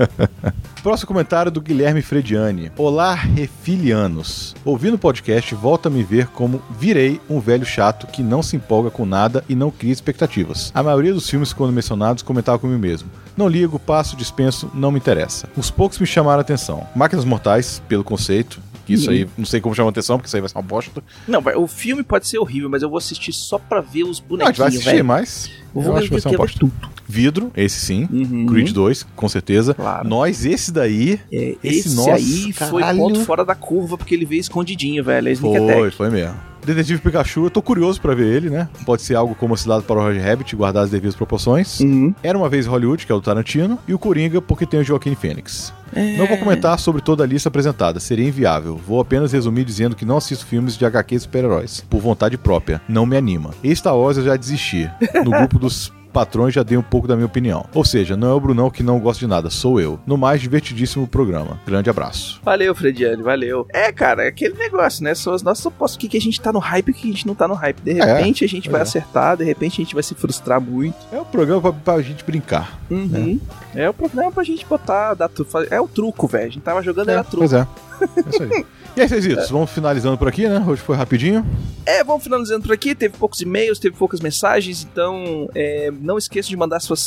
Próximo 0.82 1.08
comentário 1.08 1.50
do 1.50 1.60
Guilherme 1.60 2.02
Frediani. 2.02 2.70
Olá, 2.76 3.14
refilianos. 3.14 4.54
Ouvindo 4.64 4.94
o 4.94 4.98
podcast, 4.98 5.54
volta 5.54 5.88
a 5.88 5.90
me 5.90 6.02
ver 6.02 6.28
como 6.28 6.62
virei 6.78 7.20
um 7.28 7.40
velho 7.40 7.64
chato 7.64 8.06
que 8.06 8.22
não 8.22 8.42
se 8.42 8.56
empolga 8.56 8.90
com 8.90 9.06
nada 9.06 9.42
e 9.48 9.54
não 9.54 9.70
cria 9.70 9.92
expectativas. 9.92 10.70
A 10.74 10.82
maioria 10.82 11.14
dos 11.14 11.28
filmes, 11.28 11.52
quando 11.52 11.72
mencionados, 11.72 12.22
comentava 12.22 12.58
comigo 12.58 12.78
mesmo. 12.78 13.08
Não 13.36 13.48
ligo, 13.48 13.78
passo, 13.78 14.16
dispenso, 14.16 14.70
não 14.74 14.90
me 14.90 14.98
interessa. 14.98 15.48
Os 15.56 15.70
poucos 15.70 15.98
me 15.98 16.06
chamaram 16.06 16.38
a 16.38 16.42
atenção. 16.42 16.86
Máquinas 16.94 17.24
Mortais, 17.24 17.82
pelo 17.88 18.04
conceito, 18.04 18.60
que 18.86 18.92
isso 18.92 19.10
aí, 19.10 19.26
não 19.36 19.46
sei 19.46 19.60
como 19.60 19.74
chama 19.74 19.88
a 19.88 19.90
atenção, 19.90 20.18
porque 20.18 20.26
isso 20.28 20.36
aí 20.36 20.40
vai 20.40 20.48
ser 20.48 20.56
uma 20.56 20.62
bosta. 20.62 21.02
Não, 21.26 21.42
o 21.56 21.66
filme 21.66 22.02
pode 22.02 22.28
ser 22.28 22.38
horrível, 22.38 22.68
mas 22.68 22.82
eu 22.82 22.88
vou 22.88 22.98
assistir 22.98 23.32
só 23.32 23.58
pra 23.58 23.80
ver 23.80 24.04
os 24.04 24.22
Não, 24.28 24.42
a 24.42 24.46
gente 24.46 24.58
vai 24.58 24.68
bonequinhos, 24.68 24.86
assistir, 24.86 25.02
mas 25.02 25.50
Eu 25.74 25.80
eu 25.80 25.82
vou 25.82 25.96
acho 25.96 26.04
que 26.04 26.10
vai 26.12 26.20
ser 26.20 26.28
uma 26.28 26.36
bosta. 26.36 26.58
tudo. 26.60 26.72
Vidro, 27.06 27.50
esse 27.56 27.80
sim. 27.80 28.08
Uhum. 28.10 28.46
Creed 28.46 28.70
2, 28.72 29.06
com 29.16 29.28
certeza. 29.28 29.74
Claro. 29.74 30.08
Nós, 30.08 30.44
esse 30.46 30.70
daí, 30.72 31.20
É, 31.32 31.56
Esse 31.62 31.88
esse 31.88 31.94
nosso, 31.96 32.10
aí 32.10 32.52
foi 32.52 32.80
caralho. 32.82 32.98
ponto 32.98 33.20
fora 33.24 33.44
da 33.44 33.54
curva, 33.54 33.96
porque 33.98 34.14
ele 34.14 34.24
veio 34.24 34.40
escondidinho, 34.40 35.02
velho. 35.04 35.28
É 35.28 35.34
Foi, 35.34 35.90
foi 35.90 36.10
mesmo. 36.10 36.36
Detetive 36.64 37.00
Pikachu, 37.00 37.44
eu 37.44 37.50
tô 37.50 37.60
curioso 37.60 38.00
pra 38.00 38.14
ver 38.14 38.26
ele, 38.26 38.50
né? 38.50 38.68
Pode 38.86 39.02
ser 39.02 39.14
algo 39.14 39.34
como 39.34 39.56
Cilado 39.56 39.82
para 39.82 39.98
o 39.98 40.02
Roger 40.02 40.24
Rabbit, 40.24 40.56
guardar 40.56 40.84
as 40.84 40.90
devidas 40.90 41.14
proporções. 41.14 41.80
Uhum. 41.80 42.14
Era 42.22 42.36
uma 42.38 42.48
vez 42.48 42.66
Hollywood, 42.66 43.04
que 43.04 43.12
é 43.12 43.14
o 43.14 43.20
Tarantino, 43.20 43.78
e 43.86 43.94
o 43.94 43.98
Coringa, 43.98 44.40
porque 44.40 44.66
tem 44.66 44.80
o 44.80 44.84
Joaquim 44.84 45.14
Phoenix. 45.14 45.72
Não 46.18 46.26
vou 46.26 46.38
comentar 46.38 46.78
sobre 46.78 47.00
toda 47.00 47.22
a 47.22 47.26
lista 47.26 47.48
apresentada, 47.48 48.00
seria 48.00 48.26
inviável. 48.26 48.76
Vou 48.76 49.00
apenas 49.00 49.32
resumir 49.32 49.64
dizendo 49.64 49.94
que 49.94 50.04
não 50.04 50.16
assisto 50.16 50.46
filmes 50.46 50.76
de 50.76 50.84
HQ 50.84 51.20
super-heróis, 51.20 51.84
por 51.88 52.00
vontade 52.00 52.36
própria. 52.36 52.80
Não 52.88 53.06
me 53.06 53.16
anima. 53.16 53.50
E 53.62 53.74
Star 53.76 53.96
Wars 53.96 54.16
eu 54.16 54.24
já 54.24 54.36
desisti. 54.36 54.90
No 55.24 55.30
grupo 55.30 55.58
dos 55.58 55.92
patrões 56.14 56.54
já 56.54 56.62
dei 56.62 56.78
um 56.78 56.82
pouco 56.82 57.08
da 57.08 57.16
minha 57.16 57.26
opinião. 57.26 57.66
Ou 57.74 57.84
seja, 57.84 58.16
não 58.16 58.28
é 58.28 58.32
o 58.32 58.38
Brunão 58.40 58.70
que 58.70 58.84
não 58.84 59.00
gosta 59.00 59.18
de 59.18 59.26
nada, 59.26 59.50
sou 59.50 59.80
eu. 59.80 59.98
No 60.06 60.16
mais, 60.16 60.40
divertidíssimo 60.40 61.08
programa. 61.08 61.58
Grande 61.66 61.90
abraço. 61.90 62.40
Valeu, 62.44 62.72
Frediane, 62.72 63.20
valeu. 63.20 63.66
É, 63.68 63.90
cara, 63.90 64.24
é 64.24 64.28
aquele 64.28 64.54
negócio, 64.54 65.02
né? 65.02 65.12
São 65.12 65.34
as 65.34 65.42
nossas 65.42 65.66
opostos. 65.66 65.96
O 65.96 65.98
que, 65.98 66.08
que 66.08 66.16
a 66.16 66.20
gente 66.20 66.40
tá 66.40 66.52
no 66.52 66.60
hype 66.60 66.88
e 66.88 66.90
o 66.92 66.94
que 66.94 67.08
a 67.08 67.10
gente 67.10 67.26
não 67.26 67.34
tá 67.34 67.48
no 67.48 67.54
hype. 67.54 67.80
De 67.80 67.92
repente 67.92 68.44
a 68.44 68.48
gente 68.48 68.70
vai 68.70 68.80
é. 68.80 68.82
acertar, 68.84 69.36
de 69.36 69.44
repente 69.44 69.82
a 69.82 69.84
gente 69.84 69.94
vai 69.94 70.04
se 70.04 70.14
frustrar 70.14 70.60
muito. 70.60 70.96
É 71.10 71.20
um 71.20 71.24
programa 71.24 71.60
pra, 71.60 71.72
pra 71.72 72.02
gente 72.02 72.24
brincar. 72.24 72.78
Uhum. 72.88 73.40
É. 73.74 73.90
o 73.90 73.94
problema 73.94 74.30
pra 74.30 74.44
gente 74.44 74.64
botar. 74.64 75.14
Dar, 75.14 75.28
é 75.68 75.80
o 75.80 75.88
truco, 75.88 76.28
velho. 76.28 76.46
A 76.46 76.50
gente 76.50 76.62
tava 76.62 76.80
jogando, 76.80 77.08
era 77.08 77.24
truco. 77.24 77.48
Pois 77.48 77.52
é. 77.52 77.66
É 78.00 78.30
isso 78.30 78.42
aí. 78.44 78.64
E 78.96 79.00
aí, 79.00 79.08
Cezitos, 79.08 79.50
vamos 79.50 79.72
finalizando 79.72 80.16
por 80.16 80.28
aqui, 80.28 80.46
né? 80.48 80.64
Hoje 80.68 80.80
foi 80.80 80.94
rapidinho. 80.94 81.44
É, 81.84 82.04
vamos 82.04 82.22
finalizando 82.22 82.62
por 82.62 82.72
aqui. 82.72 82.94
Teve 82.94 83.16
poucos 83.18 83.40
e-mails, 83.40 83.80
teve 83.80 83.96
poucas 83.96 84.20
mensagens, 84.20 84.86
então 84.90 85.48
é, 85.52 85.90
não 86.00 86.16
esqueça 86.16 86.48
de 86.48 86.56
mandar 86.56 86.78
suas 86.78 87.00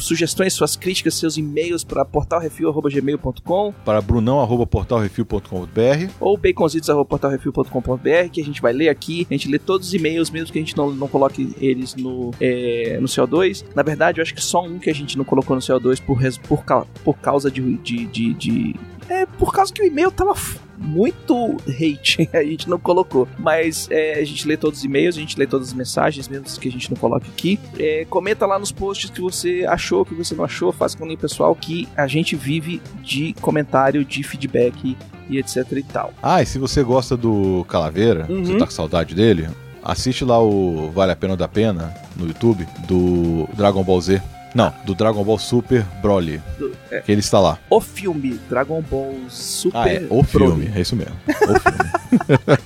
sugestões, 0.00 0.52
suas 0.52 0.74
críticas, 0.74 1.14
seus 1.14 1.36
e-mails 1.36 1.84
para 1.84 2.04
portalrefil.gmail.com 2.04 3.72
Para 3.84 4.00
brunão.portalrefil.com.br 4.00 6.10
ou 6.18 6.36
baconzitos.portalrefil.com.br 6.36 8.28
que 8.32 8.40
a 8.40 8.44
gente 8.44 8.60
vai 8.60 8.72
ler 8.72 8.88
aqui. 8.88 9.24
A 9.30 9.34
gente 9.34 9.48
lê 9.48 9.60
todos 9.60 9.86
os 9.88 9.94
e-mails, 9.94 10.30
mesmo 10.30 10.52
que 10.52 10.58
a 10.58 10.62
gente 10.62 10.76
não, 10.76 10.90
não 10.90 11.06
coloque 11.06 11.54
eles 11.60 11.94
no, 11.94 12.32
é, 12.40 12.98
no 13.00 13.06
CO2. 13.06 13.64
Na 13.76 13.84
verdade, 13.84 14.18
eu 14.18 14.22
acho 14.22 14.34
que 14.34 14.42
só 14.42 14.64
um 14.64 14.80
que 14.80 14.90
a 14.90 14.94
gente 14.94 15.16
não 15.16 15.24
colocou 15.24 15.54
no 15.54 15.62
CO2 15.62 16.02
por, 16.02 16.18
por, 16.48 16.64
por 17.04 17.16
causa 17.18 17.48
de, 17.48 17.76
de, 17.78 18.06
de, 18.06 18.34
de- 18.34 18.74
É, 19.08 19.24
por 19.26 19.52
causa 19.52 19.72
que 19.72 19.82
o 19.82 19.86
e-mail 19.86 20.10
tava 20.10 20.34
muito 20.76 21.56
hate, 21.68 22.28
a 22.32 22.42
gente 22.42 22.68
não 22.68 22.78
colocou. 22.78 23.26
Mas 23.38 23.88
é, 23.90 24.18
a 24.20 24.24
gente 24.24 24.46
lê 24.46 24.56
todos 24.56 24.78
os 24.80 24.84
e-mails, 24.84 25.16
a 25.16 25.20
gente 25.20 25.38
lê 25.38 25.46
todas 25.46 25.68
as 25.68 25.74
mensagens, 25.74 26.28
mesmo 26.28 26.44
que 26.60 26.68
a 26.68 26.72
gente 26.72 26.90
não 26.90 26.96
coloque 26.96 27.28
aqui. 27.28 27.58
É, 27.78 28.06
comenta 28.08 28.46
lá 28.46 28.58
nos 28.58 28.70
posts 28.72 29.10
que 29.10 29.20
você 29.20 29.64
achou, 29.68 30.04
que 30.04 30.14
você 30.14 30.34
não 30.34 30.44
achou, 30.44 30.72
faz 30.72 30.94
com 30.94 31.06
o 31.06 31.16
pessoal 31.18 31.54
que 31.54 31.88
a 31.96 32.06
gente 32.06 32.36
vive 32.36 32.80
de 33.02 33.34
comentário, 33.40 34.04
de 34.04 34.22
feedback 34.22 34.96
e 35.28 35.38
etc 35.38 35.66
e 35.72 35.82
tal. 35.82 36.12
Ah, 36.22 36.42
e 36.42 36.46
se 36.46 36.58
você 36.58 36.82
gosta 36.82 37.16
do 37.16 37.64
Calaveira, 37.68 38.26
Uhum. 38.28 38.44
você 38.44 38.56
tá 38.58 38.64
com 38.66 38.70
saudade 38.72 39.14
dele, 39.14 39.48
assiste 39.82 40.24
lá 40.24 40.40
o 40.42 40.90
Vale 40.92 41.12
a 41.12 41.16
Pena 41.16 41.32
ou 41.32 41.36
da 41.36 41.48
Pena 41.48 41.94
no 42.16 42.26
YouTube 42.26 42.66
do 42.86 43.48
Dragon 43.54 43.82
Ball 43.82 44.00
Z. 44.00 44.22
Não, 44.54 44.72
do 44.84 44.94
Dragon 44.94 45.22
Ball 45.22 45.38
Super 45.38 45.84
Broly. 46.02 46.40
Do- 46.58 46.74
é. 46.90 47.00
Que 47.00 47.12
ele 47.12 47.20
está 47.20 47.38
lá. 47.38 47.58
O 47.70 47.80
filme 47.80 48.40
Dragon 48.48 48.80
Ball 48.82 49.14
Super. 49.28 49.78
Ah, 49.78 49.88
é, 49.88 50.06
o 50.10 50.22
Broly. 50.22 50.26
filme, 50.64 50.72
é 50.74 50.80
isso 50.80 50.96
mesmo. 50.96 51.14
O 51.26 51.60
filme. 51.60 52.58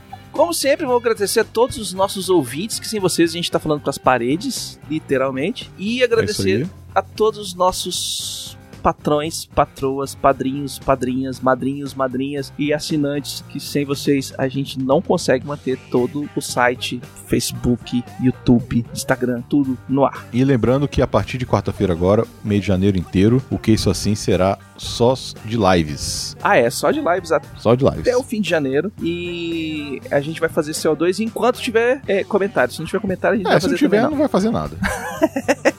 Como 0.32 0.54
sempre, 0.54 0.86
vou 0.86 0.96
agradecer 0.96 1.40
a 1.40 1.44
todos 1.44 1.76
os 1.76 1.92
nossos 1.92 2.30
ouvintes, 2.30 2.78
que 2.80 2.88
sem 2.88 2.98
vocês 2.98 3.30
a 3.30 3.32
gente 3.34 3.50
tá 3.50 3.58
falando 3.58 3.82
pras 3.82 3.98
paredes, 3.98 4.80
literalmente. 4.88 5.70
E 5.76 6.00
É 6.00 6.04
agradecer 6.04 6.62
aí. 6.62 6.70
a 6.94 7.02
todos 7.02 7.38
os 7.38 7.54
nossos 7.54 8.56
patrões, 8.82 9.44
patroas, 9.46 10.14
padrinhos, 10.14 10.78
padrinhas, 10.78 11.40
madrinhos, 11.40 11.94
madrinhas 11.94 12.52
e 12.58 12.72
assinantes 12.72 13.44
que 13.48 13.60
sem 13.60 13.84
vocês 13.84 14.32
a 14.38 14.48
gente 14.48 14.78
não 14.78 15.00
consegue 15.02 15.46
manter 15.46 15.78
todo 15.90 16.28
o 16.36 16.40
site, 16.40 17.00
Facebook, 17.26 18.02
YouTube, 18.20 18.84
Instagram, 18.92 19.42
tudo 19.48 19.76
no 19.88 20.04
ar. 20.04 20.26
E 20.32 20.42
lembrando 20.44 20.88
que 20.88 21.00
a 21.02 21.06
partir 21.06 21.38
de 21.38 21.46
quarta-feira 21.46 21.92
agora, 21.92 22.24
mês 22.44 22.60
de 22.62 22.66
janeiro 22.66 22.98
inteiro, 22.98 23.42
o 23.50 23.58
que 23.58 23.72
isso 23.72 23.90
assim 23.90 24.14
será 24.14 24.58
só 24.76 25.14
de 25.44 25.56
lives. 25.58 26.36
Ah, 26.42 26.56
é, 26.56 26.70
só 26.70 26.90
de 26.90 27.00
lives 27.00 27.32
até 27.32 27.46
Só 27.58 27.74
de 27.74 27.84
lives. 27.84 28.14
o 28.16 28.22
fim 28.22 28.40
de 28.40 28.48
janeiro 28.48 28.90
e 29.02 30.00
a 30.10 30.20
gente 30.20 30.40
vai 30.40 30.48
fazer 30.48 30.72
CO2 30.72 31.20
enquanto 31.20 31.60
tiver 31.60 32.00
é, 32.06 32.24
comentário. 32.24 32.72
Se 32.72 32.78
não 32.80 32.86
tiver 32.86 33.00
comentário, 33.00 33.34
a 33.34 33.38
gente 33.38 33.46
É, 33.46 33.50
vai 33.50 33.60
se 33.60 33.66
não 33.66 33.72
fazer 33.72 33.84
tiver, 33.84 33.96
também 34.00 34.10
não 34.12 34.18
vai 34.18 34.28
fazer 34.28 34.50
nada. 34.50 34.76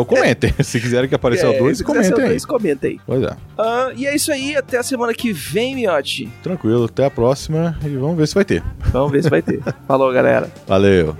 então 0.00 0.04
comentem. 0.04 0.52
Se 0.62 0.80
quiserem 0.80 1.08
que 1.08 1.14
apareça 1.14 1.48
o 1.48 1.58
2, 1.58 1.78
se 1.78 1.84
quiser 1.84 2.10
comentem 2.12 2.24
aí. 2.24 2.36
CO2, 2.36 2.46
comenta 2.46 2.86
aí. 2.86 3.00
Pois 3.06 3.22
é. 3.22 3.36
Ah, 3.58 3.90
e 3.96 4.06
é 4.06 4.14
isso 4.14 4.30
aí, 4.32 4.56
até 4.56 4.78
a 4.78 4.82
semana 4.82 5.14
que 5.14 5.32
vem, 5.32 5.74
miote. 5.74 6.28
Tranquilo, 6.42 6.84
até 6.84 7.04
a 7.04 7.10
próxima 7.10 7.78
e 7.84 7.88
vamos 7.96 8.16
ver 8.16 8.28
se 8.28 8.34
vai 8.34 8.44
ter. 8.44 8.62
Vamos 8.92 9.12
ver 9.12 9.22
se 9.22 9.30
vai 9.30 9.42
ter. 9.42 9.62
Falou, 9.86 10.12
galera. 10.12 10.50
Valeu. 10.66 11.16